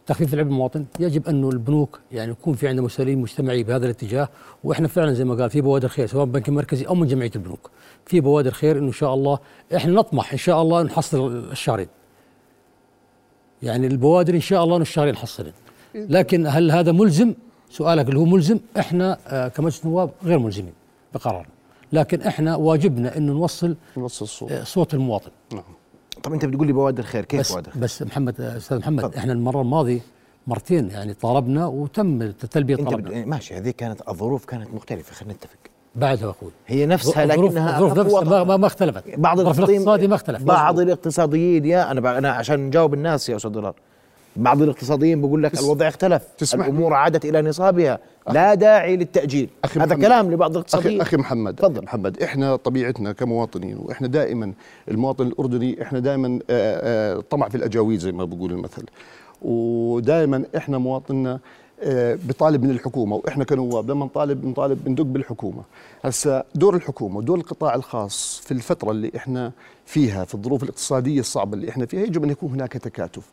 تخفيف 0.07 0.33
العبء 0.33 0.49
المواطن. 0.49 0.85
يجب 0.99 1.27
انه 1.27 1.49
البنوك 1.49 1.99
يعني 2.11 2.31
يكون 2.31 2.53
في 2.53 2.67
عندنا 2.67 2.85
مسؤولين 2.85 3.19
مجتمعي 3.19 3.63
بهذا 3.63 3.85
الاتجاه 3.85 4.29
وإحنا 4.63 4.87
فعلا 4.87 5.13
زي 5.13 5.23
ما 5.23 5.35
قال 5.35 5.49
في 5.49 5.61
بوادر 5.61 5.87
خير 5.87 6.07
سواء 6.07 6.25
بنك 6.25 6.49
مركزي 6.49 6.87
أو 6.87 6.95
من 6.95 7.07
جمعية 7.07 7.31
البنوك. 7.35 7.71
في 8.05 8.19
بوادر 8.19 8.51
خير 8.51 8.77
إنه 8.77 8.87
إن 8.87 8.91
شاء 8.91 9.13
الله 9.13 9.39
إحنا 9.75 9.91
نطمح 9.91 10.31
إن 10.31 10.37
شاء 10.37 10.61
الله 10.61 10.83
نحصل 10.83 11.37
الشهرين. 11.51 11.87
يعني 13.63 13.87
البوادر 13.87 14.33
إن 14.33 14.41
شاء 14.41 14.63
الله 14.63 14.77
نشتغل 14.77 15.11
نحصلن 15.11 15.51
لكن 15.95 16.47
هل 16.47 16.71
هذا 16.71 16.91
ملزم؟ 16.91 17.33
سؤالك 17.69 18.07
اللي 18.09 18.19
هو 18.19 18.25
ملزم 18.25 18.59
إحنا 18.79 19.17
آه، 19.27 19.47
كمجلس 19.47 19.85
نواب 19.85 20.09
غير 20.23 20.39
ملزمين 20.39 20.73
بقرارنا. 21.13 21.49
لكن 21.93 22.21
إحنا 22.21 22.55
واجبنا 22.55 23.17
إنه 23.17 23.33
نوصل 23.33 23.75
نوصل 23.97 24.25
الصوت 24.25 24.51
آه، 24.51 24.63
صوت 24.63 24.93
المواطن. 24.93 25.31
نعم. 25.53 25.63
طب 26.23 26.33
انت 26.33 26.45
بتقول 26.45 26.67
لي 26.67 26.73
بوادر 26.73 27.03
خير 27.03 27.25
كيف 27.25 27.39
بس 27.39 27.51
بوادر 27.51 27.71
خير؟ 27.71 27.81
بس 27.81 28.01
محمد 28.01 28.41
أستاذ 28.41 28.77
محمد 28.77 29.01
تفضل. 29.03 29.17
إحنا 29.17 29.33
المرة 29.33 29.61
الماضية 29.61 29.99
مرتين 30.47 30.89
يعني 30.89 31.13
طلبنا 31.13 31.65
وتم 31.65 32.31
تلبيه 32.31 32.75
طلبنا. 32.75 33.25
ماشي 33.25 33.55
هذه 33.55 33.69
كانت 33.69 34.01
الظروف 34.09 34.45
كانت 34.45 34.73
مختلفة 34.73 35.13
خلينا 35.13 35.33
نتفق 35.33 35.57
بعدها 35.95 36.29
أخوي 36.29 36.51
هي 36.67 36.85
نفسها 36.85 37.25
لكنها 37.25 37.79
الظروف 37.79 37.97
نفسها. 37.97 38.43
ما, 38.43 38.57
ما, 38.57 38.67
اختلفت 38.67 39.03
بعض 39.17 39.39
الاقتصادي 39.39 40.07
ما 40.07 40.15
اختلف 40.15 40.43
بعض. 40.43 40.79
الاقتصاديين 40.79 41.65
يا 41.65 41.91
أنا 41.91 42.17
أنا 42.17 42.31
عشان 42.31 42.59
نجاوب 42.59 42.93
الناس 42.93 43.29
يا 43.29 43.35
أستاذ 43.35 43.51
دولار 43.51 43.75
بعض 44.35 44.61
الاقتصاديين 44.61 45.21
بقول 45.21 45.43
لك 45.43 45.59
الوضع 45.59 45.87
اختلف 45.87 46.23
تسمح؟ 46.37 46.65
الأمور 46.65 46.93
عادت 46.93 47.25
إلى 47.25 47.41
نصابها 47.41 47.99
لا 48.29 48.53
داعي 48.53 48.97
للتأجيل 48.97 49.49
أخي 49.63 49.79
هذا 49.79 49.85
محمد. 49.85 50.01
كلام 50.05 50.31
لبعض 50.31 50.51
الاقتصاديين 50.51 51.01
أخي 51.01 51.17
محمد 51.17 51.55
تفضل. 51.55 51.73
أخي 51.75 51.85
محمد 51.85 52.21
إحنا 52.23 52.55
طبيعتنا 52.55 53.11
كمواطنين 53.11 53.77
وإحنا 53.77 54.07
دائما 54.07 54.53
المواطن 54.91 55.27
الأردني 55.27 55.81
إحنا 55.81 55.99
دائما 55.99 56.39
طمع 57.29 57.49
في 57.49 57.55
الاجاويد 57.57 57.99
زي 57.99 58.11
ما 58.11 58.25
بقول 58.25 58.51
المثل 58.51 58.83
ودائما 59.41 60.43
إحنا 60.57 60.77
مواطننا 60.77 61.39
بطالب 62.27 62.63
من 62.63 62.69
الحكومة 62.69 63.15
وإحنا 63.15 63.43
كنواب 63.43 63.91
لما 63.91 64.05
نطالب 64.05 64.41
بنطالب 64.41 64.83
بندق 64.83 65.03
بالحكومة 65.03 65.63
هسا 66.03 66.43
دور 66.55 66.75
الحكومة 66.75 67.17
ودور 67.17 67.37
القطاع 67.37 67.75
الخاص 67.75 68.41
في 68.45 68.51
الفترة 68.51 68.91
اللي 68.91 69.11
إحنا 69.15 69.51
فيها 69.85 70.25
في 70.25 70.35
الظروف 70.35 70.63
الاقتصادية 70.63 71.19
الصعبة 71.19 71.53
اللي 71.53 71.69
إحنا 71.69 71.85
فيها 71.85 72.01
يجب 72.01 72.23
أن 72.23 72.29
يكون 72.29 72.49
هناك 72.49 72.73
تكاتف 72.73 73.23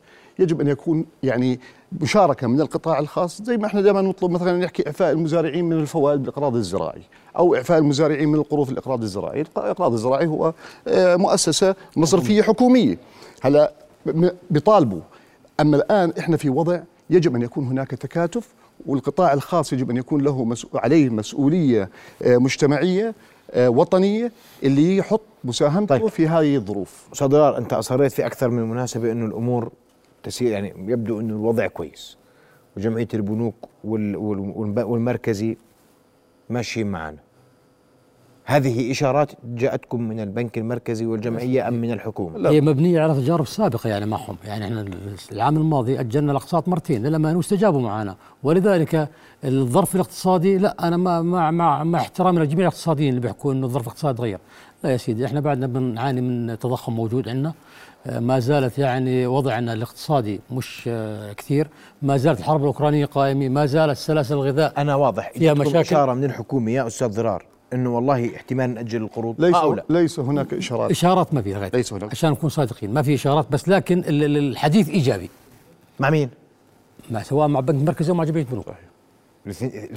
يجب 0.41 0.61
أن 0.61 0.69
يكون 0.69 1.07
يعني 1.23 1.61
مشاركة 2.01 2.47
من 2.47 2.61
القطاع 2.61 2.99
الخاص 2.99 3.43
زي 3.43 3.57
ما 3.57 3.67
إحنا 3.67 3.81
دائما 3.81 4.03
نطلب 4.03 4.31
مثلا 4.31 4.59
نحكي 4.59 4.87
إعفاء 4.87 5.13
المزارعين 5.13 5.65
من 5.65 5.73
الفوائد 5.73 6.21
بالاقراض 6.21 6.57
الزراعي 6.57 7.03
أو 7.39 7.55
إعفاء 7.55 7.79
المزارعين 7.79 8.29
من 8.29 8.35
القروض 8.35 8.67
في 8.67 8.73
الاقراض 8.73 9.03
الزراعي، 9.03 9.41
الاقراض 9.41 9.93
الزراعي 9.93 10.27
هو 10.27 10.53
آه، 10.89 11.17
مؤسسة 11.17 11.75
مصرفية 11.97 12.43
حكومية. 12.43 12.99
هلا 13.43 13.73
بيطالبوا 14.51 15.01
أما 15.61 15.77
الآن 15.77 16.13
إحنا 16.19 16.37
في 16.37 16.51
وضع 16.51 16.81
يجب 17.11 17.37
أن 17.37 17.43
يكون 17.43 17.67
هناك 17.67 17.91
تكاتف 17.91 18.49
والقطاع 18.87 19.33
الخاص 19.33 19.73
يجب 19.73 19.91
أن 19.91 19.97
يكون 19.97 20.23
له 20.23 20.45
مسؤول 20.45 20.81
عليه 20.83 21.09
مسؤولية 21.09 21.91
آه، 22.23 22.37
مجتمعية 22.37 23.15
آه، 23.51 23.69
وطنية 23.69 24.33
اللي 24.63 24.97
يحط 24.97 25.23
مساهمته 25.45 25.99
طيب. 25.99 26.09
في 26.09 26.29
هذه 26.29 26.57
الظروف. 26.57 27.09
أستاذ 27.13 27.35
أنت 27.35 27.73
أصريت 27.73 28.13
في 28.13 28.27
أكثر 28.27 28.49
من 28.49 28.71
مناسبة 28.71 29.13
إنه 29.13 29.27
الأمور 29.27 29.73
تسير 30.23 30.53
يعني 30.53 30.75
يبدو 30.93 31.21
إنه 31.21 31.35
الوضع 31.35 31.67
كويس. 31.67 32.17
وجمعية 32.77 33.09
البنوك 33.15 33.55
والمركزي 33.85 35.57
ماشيين 36.51 36.87
معنا. 36.87 37.19
هذه 38.45 38.91
إشارات 38.91 39.33
جاءتكم 39.45 40.03
من 40.03 40.21
البنك 40.21 40.59
المركزي 40.59 41.07
والجمعية 41.07 41.69
أم 41.69 41.75
من 41.75 41.91
الحكومة؟ 41.93 42.51
هي 42.51 42.61
مبنية 42.61 43.01
على 43.01 43.15
تجارب 43.15 43.47
سابقة 43.47 43.89
يعني 43.89 44.07
معهم. 44.07 44.37
يعني 44.45 44.65
إحنا 44.65 44.85
العام 45.33 45.57
الماضي 45.57 46.01
أجلنا 46.01 46.33
الأقساط 46.33 46.69
مرتين 46.69 47.07
لما 47.07 47.41
استجابوا 47.41 47.81
معنا. 47.81 48.17
ولذلك 48.43 49.09
الظرف 49.45 49.95
الاقتصادي 49.95 50.59
لا 50.59 50.89
أنا 50.89 50.97
ما 50.97 51.23
مع 51.23 51.51
مع, 51.51 51.85
مع 51.85 51.99
احترامي 51.99 52.41
لجميع 52.41 52.67
الاقتصاديين 52.67 53.09
اللي 53.09 53.21
بيحكوا 53.21 53.53
إنه 53.53 53.67
الظرف 53.67 53.83
الاقتصادي 53.83 54.19
تغير. 54.19 54.39
لا 54.85 54.91
يا 54.91 54.97
سيدي 54.97 55.27
إحنا 55.27 55.41
بعدنا 55.41 55.67
بنعاني 55.67 56.21
من 56.21 56.59
تضخم 56.59 56.93
موجود 56.93 57.29
عندنا. 57.29 57.53
ما 58.07 58.39
زالت 58.39 58.79
يعني 58.79 59.27
وضعنا 59.27 59.73
الاقتصادي 59.73 60.41
مش 60.51 60.85
آه، 60.89 61.33
كثير. 61.33 61.69
ما 62.03 62.17
زالت 62.17 62.39
الحرب 62.39 62.61
الأوكرانية 62.61 63.05
قائمة 63.07 63.49
ما 63.49 63.67
زالت 63.67 63.97
سلاسل 63.99 64.35
الغذاء 64.35 64.73
أنا 64.79 64.95
واضح. 64.95 65.33
فيها 65.35 65.53
جتكم 65.55 65.69
مشاكل. 65.69 65.79
إشارة 65.79 66.15
من 66.15 66.25
الحكومة 66.25 66.71
يا 66.71 66.87
أستاذ 66.87 67.09
ضرار 67.09 67.45
إنه 67.73 67.95
والله 67.97 68.37
احتمال 68.37 68.75
نأجل 68.75 69.03
القروض. 69.03 69.41
ليس 69.41 69.55
أو 69.55 69.75
لا. 69.75 69.85
ليس 69.91 70.21
هناك 70.21 70.55
إشارات. 70.55 70.91
إشارات 70.91 71.35
ما 71.35 71.43
في 71.43 71.53
لغايه 71.55 71.71
ليس 71.75 71.93
هناك. 71.93 72.11
عشان 72.11 72.31
نكون 72.31 72.51
صادقين. 72.51 72.95
ما 72.95 73.03
في 73.03 73.15
إشارات 73.15 73.47
بس 73.53 73.69
لكن 73.69 73.99
ال- 73.99 74.23
ال- 74.25 74.37
الحديث 74.37 74.89
إيجابي. 74.89 75.31
مع 76.01 76.11
مين؟ 76.11 76.31
مع 77.11 77.23
سواء 77.23 77.49
مع 77.49 77.61
بنك 77.61 77.89
مركزي 77.89 78.11
أو 78.11 78.15
مع 78.17 78.25
جمعية 78.25 78.45
بنوك 78.53 78.67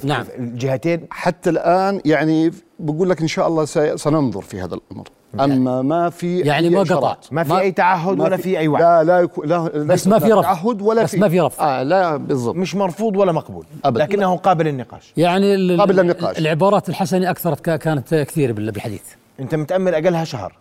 نعم. 0.04 0.26
الجهتين؟ 0.38 1.08
حتى 1.12 1.50
الآن 1.50 2.02
يعني 2.06 2.52
بقول 2.80 3.10
لك 3.10 3.22
إن 3.22 3.28
شاء 3.28 3.48
الله 3.48 3.66
سننظر 3.96 4.42
في 4.42 4.62
هذا 4.62 4.76
الأمر. 4.76 5.08
أما 5.40 5.82
ما 5.82 6.10
في 6.10 6.40
يعني 6.40 6.70
ما. 6.70 6.80
قطع. 6.84 7.16
ما 7.32 7.44
في 7.44 7.50
ما- 7.50 7.60
أي 7.60 7.72
تعهد 7.72 8.18
ما 8.18 8.24
ولا 8.24 8.38
في 8.38 8.60
أي 8.60 8.68
وعد 8.68 8.82
لا 8.84 9.04
لا 9.04 9.20
يكون 9.20 9.48
لا 9.48 9.60
بس 9.70 10.08
ما 10.08 10.20
في 10.20 10.28
لا 10.28 10.36
رفض. 10.36 10.44
تعهد 10.44 10.82
ولا 10.82 11.04
بس 11.04 11.12
في 11.12 11.18
ما 11.18 11.30
في 11.30 11.40
رفض. 11.40 11.62
آه 11.64 11.84
لا 11.84 12.18
بالضبط 12.18 12.56
مش 12.56 12.76
مرفوض 12.76 13.16
ولا 13.18 13.32
مقبول 13.32 13.66
أبداً. 13.86 14.04
لكنه 14.04 14.36
قابل 14.38 14.66
للنقاش 14.66 15.14
يعني 15.18 15.78
قابل 15.78 15.96
للنقاش. 15.96 16.38
العبارات 16.38 16.90
الحسنة 16.90 17.30
اكثرت 17.32 17.70
ك- 17.70 17.80
كانت 17.80 18.16
كثير 18.16 18.52
بال- 18.52 18.72
بالحديث 18.72 19.02
أنت 19.40 19.56
متأمل 19.56 19.96
أقلها 19.96 20.24
شهر 20.24 20.54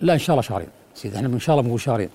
لا 0.00 0.12
إن 0.14 0.18
شاء 0.18 0.34
الله 0.34 0.42
شهرين 0.42 0.68
سيدي 0.94 1.16
إحنا 1.16 1.28
إن 1.28 1.38
شاء 1.38 1.54
الله 1.54 1.62
بنقول 1.64 1.80
شهرين 1.80 2.08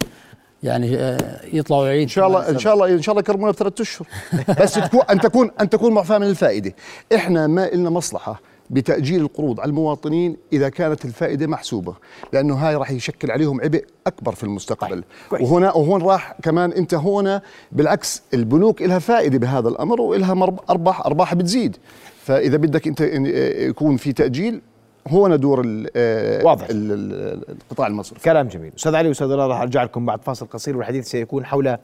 يعني 0.63 0.97
آه، 0.97 1.17
يطلعوا 1.53 1.87
عيد 1.87 2.01
إن 2.01 2.07
شاء 2.07 2.27
الله 2.27 2.49
إن 2.49 2.59
شاء 2.59 2.73
الله 2.73 2.87
إن 2.93 3.01
شاء 3.01 3.13
الله 3.13 3.19
يكرمونا 3.19 3.51
بثلاث 3.51 3.81
أشهر 3.81 4.07
بس 4.61 4.73
تكون 4.73 5.01
أن 5.09 5.19
تكون 5.19 5.51
أن 5.61 5.69
تكون 5.69 5.93
معفاة 5.93 6.17
من 6.17 6.27
الفائدة 6.27 6.73
إحنا 7.15 7.47
ما 7.47 7.69
لنا 7.73 7.89
مصلحة 7.89 8.41
بتأجيل 8.69 9.21
القروض 9.21 9.59
على 9.59 9.69
المواطنين 9.69 10.37
إذا 10.53 10.69
كانت 10.69 11.05
الفائدة 11.05 11.47
محسوبة 11.47 11.93
لأنه 12.33 12.55
هاي 12.55 12.75
راح 12.75 12.91
يشكل 12.91 13.31
عليهم 13.31 13.61
عبء 13.61 13.85
أكبر 14.07 14.31
في 14.35 14.43
المستقبل 14.43 15.03
كويس. 15.29 15.41
وهنا 15.41 15.73
وهون 15.73 16.01
راح 16.01 16.35
كمان 16.43 16.71
أنت 16.71 16.93
هون 16.93 17.39
بالعكس 17.71 18.21
البنوك 18.33 18.81
لها 18.81 18.99
فائدة 18.99 19.37
بهذا 19.37 19.69
الأمر 19.69 20.01
وإلها 20.01 20.33
مرب- 20.33 20.59
ارباح 20.69 21.05
أرباح 21.05 21.33
بتزيد 21.35 21.77
فإذا 22.23 22.57
بدك 22.57 22.87
أنت 22.87 22.99
إن- 23.01 23.27
يكون 23.69 23.97
في 23.97 24.13
تأجيل 24.13 24.61
هون 25.07 25.39
دور 25.39 25.85
آه، 25.95 26.45
واضح. 26.45 26.67
ال- 26.69 26.91
ال- 26.91 27.43
القطاع 27.49 27.87
المصرفي 27.87 28.23
كلام 28.23 28.47
جميل 28.47 28.71
أستاذ 28.77 28.95
علي 28.95 29.07
وأستاذ 29.07 29.31
الله 29.31 29.47
راح 29.47 29.61
أرجع 29.61 29.83
لكم 29.83 30.05
بعد 30.05 30.21
فاصل 30.21 30.45
قصير 30.47 30.77
والحديث 30.77 31.07
سيكون 31.07 31.45
حول 31.45 31.77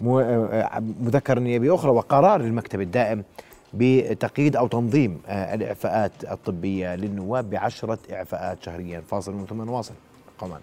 مو- 0.00 0.20
آه، 0.20 0.82
مذكرة 1.00 1.40
نيابية 1.40 1.74
أخرى 1.74 1.90
وقرار 1.90 2.40
المكتب 2.40 2.80
الدائم 2.80 3.24
بتقييد 3.74 4.56
أو 4.56 4.66
تنظيم 4.66 5.20
آه، 5.26 5.54
الإعفاءات 5.54 6.12
الطبية 6.30 6.94
للنواب 6.94 7.50
بعشرة 7.50 7.98
إعفاءات 8.12 8.62
شهريا. 8.62 9.00
فاصل 9.00 9.46
ثم 9.48 9.62
نواصل. 9.62 9.94
قمان. 10.38 10.60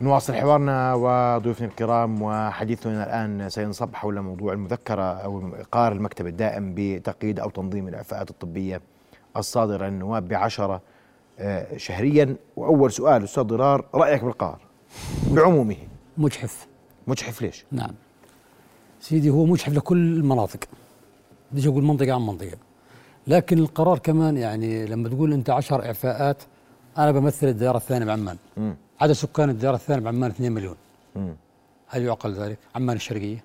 نواصل 0.00 0.34
حوارنا 0.34 0.94
وضيوفنا 0.94 1.66
الكرام 1.66 2.22
وحديثنا 2.22 3.04
الآن 3.04 3.48
سينصب 3.48 3.94
حول 3.94 4.20
موضوع 4.20 4.52
المذكرة 4.52 5.02
أو 5.02 5.54
إقرار 5.54 5.92
المكتب 5.92 6.26
الدائم 6.26 6.74
بتقييد 6.76 7.40
أو 7.40 7.50
تنظيم 7.50 7.88
الإعفاءات 7.88 8.30
الطبية 8.30 8.80
الصادرة 9.36 9.86
للنواب 9.86 10.28
بعشرة 10.28 10.74
آه، 10.74 10.80
شهريا. 11.76 12.36
وأول 12.56 12.92
سؤال 12.92 13.24
أستاذ 13.24 13.42
ضرار 13.42 13.88
رأيك 13.94 14.24
بالقرار 14.24 14.60
بعمومه؟ 15.30 15.76
مجحف. 16.18 16.66
مجحف 17.06 17.42
ليش؟ 17.42 17.64
نعم. 17.70 17.94
سيدي 19.00 19.30
هو 19.30 19.44
مجحف 19.44 19.72
لكل 19.72 19.96
المناطق. 20.16 20.64
بديش 21.52 21.66
أقول 21.66 21.84
منطقة 21.84 22.12
عن 22.12 22.26
منطقة. 22.26 22.56
لكن 23.26 23.58
القرار 23.58 23.98
كمان 23.98 24.36
يعني 24.36 24.86
لما 24.86 25.08
تقول 25.08 25.32
أنت 25.32 25.50
عشر 25.50 25.86
إعفاءات 25.86 26.42
أنا 26.98 27.12
بمثل 27.12 27.46
الدائرة 27.48 27.76
الثانية 27.76 28.06
بعمان. 28.06 28.36
عدد 29.00 29.12
سكان 29.12 29.50
الدائرة 29.50 29.74
الثانية 29.74 30.02
بعمان 30.02 30.30
2 30.30 30.52
مليون. 30.52 30.76
مم. 31.16 31.36
هل 31.88 32.02
يعقل 32.02 32.32
ذلك؟ 32.32 32.58
عمان 32.74 32.96
الشرقية. 32.96 33.44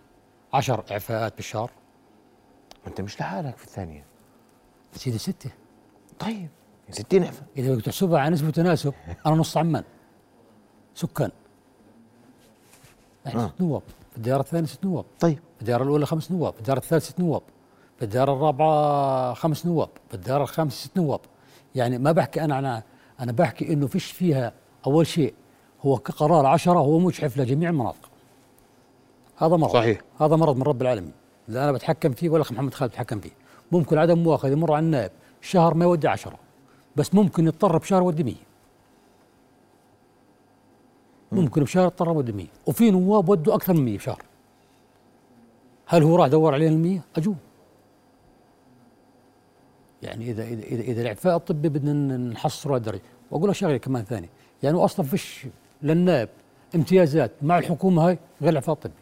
عشر 0.53 0.83
إعفاءات 0.91 1.35
بالشهر. 1.35 1.71
أنت 2.87 3.01
مش 3.01 3.19
لحالك 3.19 3.57
في 3.57 3.63
الثانية. 3.63 4.05
سيدي 4.95 5.17
ستة. 5.17 5.49
طيب. 6.19 6.47
60 6.91 7.23
إعفاء 7.23 7.43
إذا 7.57 7.73
بدك 7.73 7.85
تحسبها 7.85 8.19
على 8.19 8.33
نسبة 8.33 8.49
تناسب 8.51 8.93
أنا 9.25 9.35
نص 9.35 9.57
عمان. 9.57 9.83
سكان. 10.95 11.31
يعني 13.25 13.39
آه. 13.39 13.47
ست 13.47 13.61
نواب. 13.61 13.81
في 14.11 14.17
الدائرة 14.17 14.39
الثانية 14.39 14.67
ست 14.67 14.85
نواب. 14.85 15.05
طيب. 15.19 15.39
في 15.55 15.61
الدائرة 15.61 15.83
الأولى 15.83 16.05
خمس 16.05 16.31
نواب، 16.31 16.53
في 16.53 16.59
الدائرة 16.59 16.79
الثالثة 16.79 17.09
ست 17.09 17.19
نواب، 17.19 17.41
في 17.97 18.05
الدائرة 18.05 18.33
الرابعة 18.33 19.33
خمس 19.33 19.65
نواب، 19.65 19.89
في 20.09 20.13
الدائرة 20.13 20.43
الخامسة 20.43 20.75
ست 20.75 20.97
نواب، 20.97 21.19
يعني 21.75 21.97
ما 21.97 22.11
بحكي 22.11 22.43
أنا 22.43 22.59
أنا 22.59 22.83
أنا 23.19 23.31
بحكي 23.31 23.73
إنه 23.73 23.87
فيش 23.87 24.11
فيها 24.11 24.53
أول 24.87 25.07
شيء 25.07 25.33
هو 25.81 25.97
كقرار 25.97 26.45
عشرة 26.45 26.79
هو 26.79 26.99
مجحف 26.99 27.37
لجميع 27.37 27.69
المناطق. 27.69 28.09
هذا 29.37 29.55
مرض. 29.55 29.73
صحيح. 29.73 30.01
هذا 30.19 30.35
مرض 30.35 30.55
من 30.55 30.63
رب 30.63 30.81
العالمين، 30.81 31.13
لا 31.47 31.63
أنا 31.63 31.71
بتحكم 31.71 32.11
فيه 32.11 32.29
ولا 32.29 32.43
محمد 32.51 32.73
خالد 32.73 32.91
بتحكم 32.91 33.19
فيه. 33.19 33.31
ممكن 33.71 33.97
عدم 33.97 34.17
مؤاخذة 34.17 34.51
يمر 34.51 34.73
على 34.73 34.85
النائب. 34.85 35.11
شهر 35.41 35.73
ما 35.73 35.85
يودي 35.85 36.07
عشرة. 36.07 36.39
بس 36.95 37.15
ممكن 37.15 37.45
يضطر 37.47 37.77
بشهر 37.77 38.01
يودي 38.01 38.23
100 38.23 38.35
ممكن 41.31 41.63
بشهر 41.63 41.83
يضطر 41.85 42.07
يودي 42.07 42.31
100 42.31 42.45
وفي 42.67 42.91
نواب 42.91 43.29
ودوا 43.29 43.55
أكثر 43.55 43.73
من 43.73 43.85
100 43.85 43.97
بشهر. 43.97 44.21
هل 45.85 46.03
هو 46.03 46.15
راح 46.15 46.27
دور 46.27 46.53
علينا 46.53 46.75
المية؟ 46.75 47.01
أجوب. 47.17 47.35
يعني 50.03 50.31
اذا 50.31 50.43
اذا 50.43 50.63
اذا, 50.63 50.81
إذا 50.81 51.01
الإعفاء 51.01 51.35
الطبي 51.35 51.69
بدنا 51.69 52.17
نحصره 52.17 52.75
الدرجه 52.77 53.01
وأقول 53.31 53.49
لك 53.49 53.55
شغلة 53.55 53.77
كمان 53.77 54.03
ثانية. 54.03 54.29
يعني 54.63 54.77
أصلا 54.77 55.05
فيش 55.05 55.45
للنائب. 55.83 56.29
امتيازات 56.75 57.31
مع 57.41 57.57
الحكومة 57.59 58.07
هاي 58.07 58.17
غير 58.41 58.49
الإعفاء 58.49 58.75
الطبي. 58.75 58.93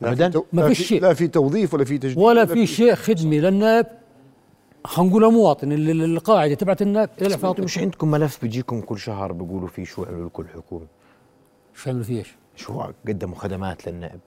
لا 0.00 0.08
أبداً؟ 0.10 0.26
في 0.26 0.32
تو- 0.32 0.44
ما 0.52 0.68
فيش 0.68 0.78
في- 0.78 0.84
شيء. 0.84 1.02
لا 1.02 1.14
في 1.14 1.28
توظيف 1.28 1.74
ولا 1.74 1.84
في 1.84 1.98
تجديد 1.98 2.18
ولا 2.18 2.46
في 2.46 2.66
شيء 2.66 2.94
خدمه 2.94 3.36
للنائب. 3.36 3.86
خلينا 4.86 5.10
نقول 5.10 5.24
المواطن 5.24 5.72
اللي 5.72 5.92
اللي 5.92 6.04
القاعدة 6.04 6.54
تبعت 6.54 6.82
أنتم 6.82 7.06
الطبي 7.22 7.62
مش 7.62 7.78
عندكم 7.78 8.10
ملف 8.10 8.38
بيجيكم 8.42 8.80
كل 8.80 8.98
شهر 8.98 9.32
بيقولوا 9.32 9.68
فيه 9.68 9.84
شو 9.84 10.04
عملوا 10.04 10.26
لكم 10.26 10.42
الحكومة 10.42 10.86
شو 11.74 11.90
عملوا 11.90 12.04
فيه 12.04 12.18
إيش؟ 12.18 12.34
شو 12.56 12.82
قدموا 13.08 13.36
خدمات 13.36 13.88
للنائب؟ 13.88 14.20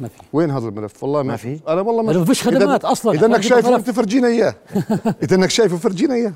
ما 0.00 0.08
في. 0.08 0.22
وين 0.32 0.50
هذا 0.50 0.68
الملف؟ 0.68 1.02
والله 1.02 1.22
ما 1.22 1.36
في؟ 1.36 1.60
أنا 1.68 1.80
والله 1.80 2.02
ما 2.02 2.24
فيش 2.24 2.42
خدمات 2.42 2.84
أصلاً. 2.84 3.12
إذا 3.12 3.26
إنك 3.26 3.40
شايفه. 3.40 3.76
أنت 3.76 3.90
فرجينا 3.90 4.28
إياه. 4.28 4.54
إذا 5.22 5.36
إنك 5.36 5.50
شايفه 5.50 5.76
فرجينا 5.76 6.14
إياه. 6.14 6.32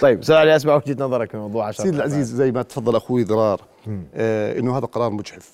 طيب 0.00 0.24
سؤال 0.24 0.38
علي 0.38 0.56
اسمع 0.56 0.74
وجهة 0.74 0.96
نظرك 1.04 1.30
في 1.30 1.36
موضوع 1.36 1.66
10 1.66 1.84
سيدي 1.84 1.96
العزيز 1.96 2.34
زي 2.34 2.52
ما 2.52 2.62
تفضل 2.62 2.96
أخوي 2.96 3.24
ضرار 3.24 3.60
آه 4.14 4.58
إنه 4.58 4.78
هذا 4.78 4.86
قرار 4.86 5.10
مجحف. 5.10 5.50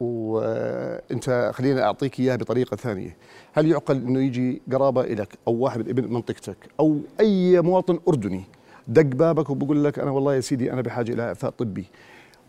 وانت 0.00 1.50
خليني 1.54 1.82
اعطيك 1.82 2.20
اياه 2.20 2.36
بطريقة 2.36 2.76
ثانية. 2.76 3.16
هل 3.52 3.68
يعقل 3.68 3.96
انه 3.96 4.20
يجي 4.20 4.62
قرابة 4.72 5.02
لك 5.02 5.38
أو 5.48 5.52
واحد 5.52 5.80
من 5.80 5.88
ابن 5.88 6.12
منطقتك 6.12 6.56
أو 6.80 6.98
أي 7.20 7.60
مواطن 7.60 7.98
أردني 8.08 8.44
دق 8.88 9.02
بابك 9.02 9.50
وبقول 9.50 9.84
لك 9.84 9.98
أنا 9.98 10.10
والله 10.10 10.34
يا 10.34 10.40
سيدي 10.40 10.72
أنا 10.72 10.82
بحاجة 10.82 11.12
إلى 11.12 11.22
اعفاء 11.22 11.50
طبي. 11.50 11.84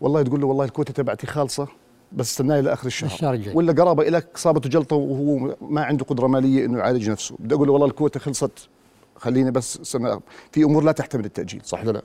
والله 0.00 0.22
تقول 0.22 0.40
له 0.40 0.46
والله 0.46 0.64
الكوتا 0.64 0.92
تبعتي 0.92 1.26
خالصة 1.26 1.68
بس 2.12 2.30
استناي 2.30 2.62
لاخر 2.62 2.86
الشهر. 2.86 3.10
الشهر 3.10 3.34
الجاي. 3.34 3.54
ولا 3.54 3.72
قرابة 3.72 4.04
لك 4.04 4.36
صابته 4.36 4.68
جلطة 4.68 4.96
وهو 4.96 5.56
ما 5.60 5.84
عنده 5.84 6.04
قدرة 6.04 6.26
مالية 6.26 6.64
إنه 6.64 6.78
يعالج 6.78 7.10
نفسه. 7.10 7.36
بدي 7.38 7.54
أقول 7.54 7.66
له 7.66 7.72
والله 7.72 7.86
الكوتا 7.86 8.18
خلصت 8.18 8.68
خليني 9.16 9.50
بس 9.50 9.78
سنة 9.82 10.20
في 10.52 10.64
أمور 10.64 10.84
لا 10.84 10.92
تحتمل 10.92 11.24
التأجيل 11.24 11.60
صح 11.64 11.80
ولا 11.80 11.90
لا؟ 11.90 12.02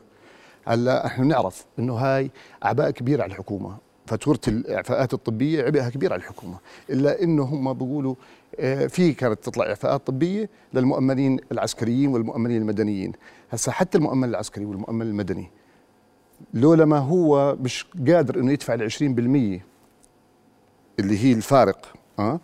هلا 0.65 1.05
إحنا 1.05 1.23
بنعرف 1.23 1.65
إنه 1.79 1.93
هاي 1.93 2.31
أعباء 2.65 2.91
كبيرة 2.91 3.23
على 3.23 3.31
الحكومة. 3.31 3.86
فاتورة 4.07 4.39
الإعفاءات 4.47 5.13
الطبية 5.13 5.63
عبئها 5.63 5.89
كبير 5.89 6.13
على 6.13 6.19
الحكومة 6.19 6.57
إلا 6.89 7.23
انه 7.23 7.43
هم 7.43 7.73
بيقولوا 7.73 8.15
آه، 8.59 8.87
في 8.87 9.13
كانت 9.13 9.43
تطلع 9.43 9.65
إعفاءات 9.65 10.07
طبية 10.07 10.49
للمؤمنين 10.73 11.39
العسكريين 11.51 12.09
والمؤمنين 12.09 12.61
المدنيين. 12.61 13.11
هسا 13.51 13.71
حتى 13.71 13.97
المؤمن 13.97 14.29
العسكري 14.29 14.65
والمؤمن 14.65 15.01
المدني 15.01 15.49
لولا 16.53 16.85
ما 16.85 16.97
هو 16.97 17.55
مش 17.55 17.85
قادر 18.07 18.39
إنه 18.39 18.51
يدفع 18.51 18.73
ال 18.73 18.91
20% 18.91 19.61
اللي 20.99 21.17
هي 21.17 21.33
الفارق 21.33 21.93
ها 22.19 22.39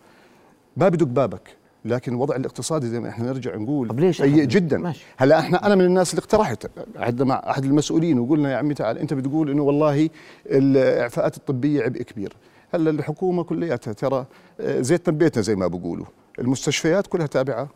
ما 0.78 0.90
بدق 0.90 1.06
بابك. 1.06 1.63
لكن 1.86 2.14
الوضع 2.14 2.36
الاقتصادي 2.36 2.88
زي 2.88 3.00
ما 3.00 3.10
إحنا 3.10 3.26
نرجع 3.28 3.56
نقول 3.56 3.88
طب 3.88 4.00
ليش 4.00 4.18
سيء؟ 4.18 4.44
جدا. 4.44 4.78
ماشي. 4.78 5.06
هلا 5.18 5.40
إحنا 5.40 5.66
أنا 5.66 5.76
من 5.76 5.86
الناس 5.86 6.12
اللي 6.12 6.20
اقترحت 6.20 6.68
عدنا 6.96 7.26
مع 7.26 7.44
أحد 7.50 7.66
المسؤولين 7.66 8.20
وقلنا 8.20 8.52
يا 8.52 8.58
عمي 8.58 8.74
تعال 8.74 8.98
أنت 8.98 9.14
بتقول 9.14 9.50
إنه 9.50 9.64
والله 9.64 10.10
الإعفاءات 10.46 11.38
الطبية 11.38 11.84
عبء 11.84 12.02
كبير. 12.02 12.34
هلا 12.74 12.90
الحكومة 12.90 13.44
كلياتها 13.44 13.94
ترى 13.94 14.26
آه، 14.60 14.82
زيت 14.82 15.10
بيتنا 15.10 15.42
زي 15.44 15.56
ما 15.56 15.68
بيقولوا 15.68 16.06
المستشفيات 16.40 17.08
كلها 17.08 17.28
تابعة 17.28 17.70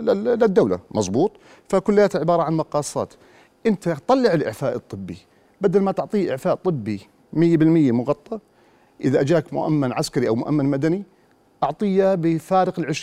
للدولة 0.00 0.78
مزبوط 0.90 1.32
فكلياتها 1.68 2.18
عبارة 2.18 2.42
عن 2.42 2.52
مقاصات. 2.54 3.14
أنت 3.66 3.88
طلع 4.08 4.32
الإعفاء 4.32 4.76
الطبي. 4.76 5.16
بدل 5.60 5.80
ما 5.80 5.92
تعطيه 5.92 6.30
إعفاء 6.30 6.54
طبي 6.54 7.00
100% 7.32 7.36
مغطى 7.92 8.38
إذا 9.00 9.20
اجاك 9.20 9.52
مؤمن 9.54 9.92
عسكري 9.92 10.28
أو 10.28 10.34
مؤمن 10.34 10.64
مدني 10.64 11.02
أعطية 11.62 12.14
بفارق 12.14 12.78
ال 12.78 12.94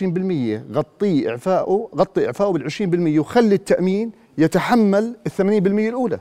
20% 0.71 0.75
غطيه 0.75 1.29
اعفائه 1.29 1.89
غطي 1.95 2.25
اعفائه 2.25 2.49
بال 2.49 2.71
20% 3.17 3.19
وخلي 3.19 3.55
التأمين 3.55 4.11
يتحمل 4.37 5.15
ال 5.27 5.31
80% 5.31 5.39
الأولى. 5.41 6.19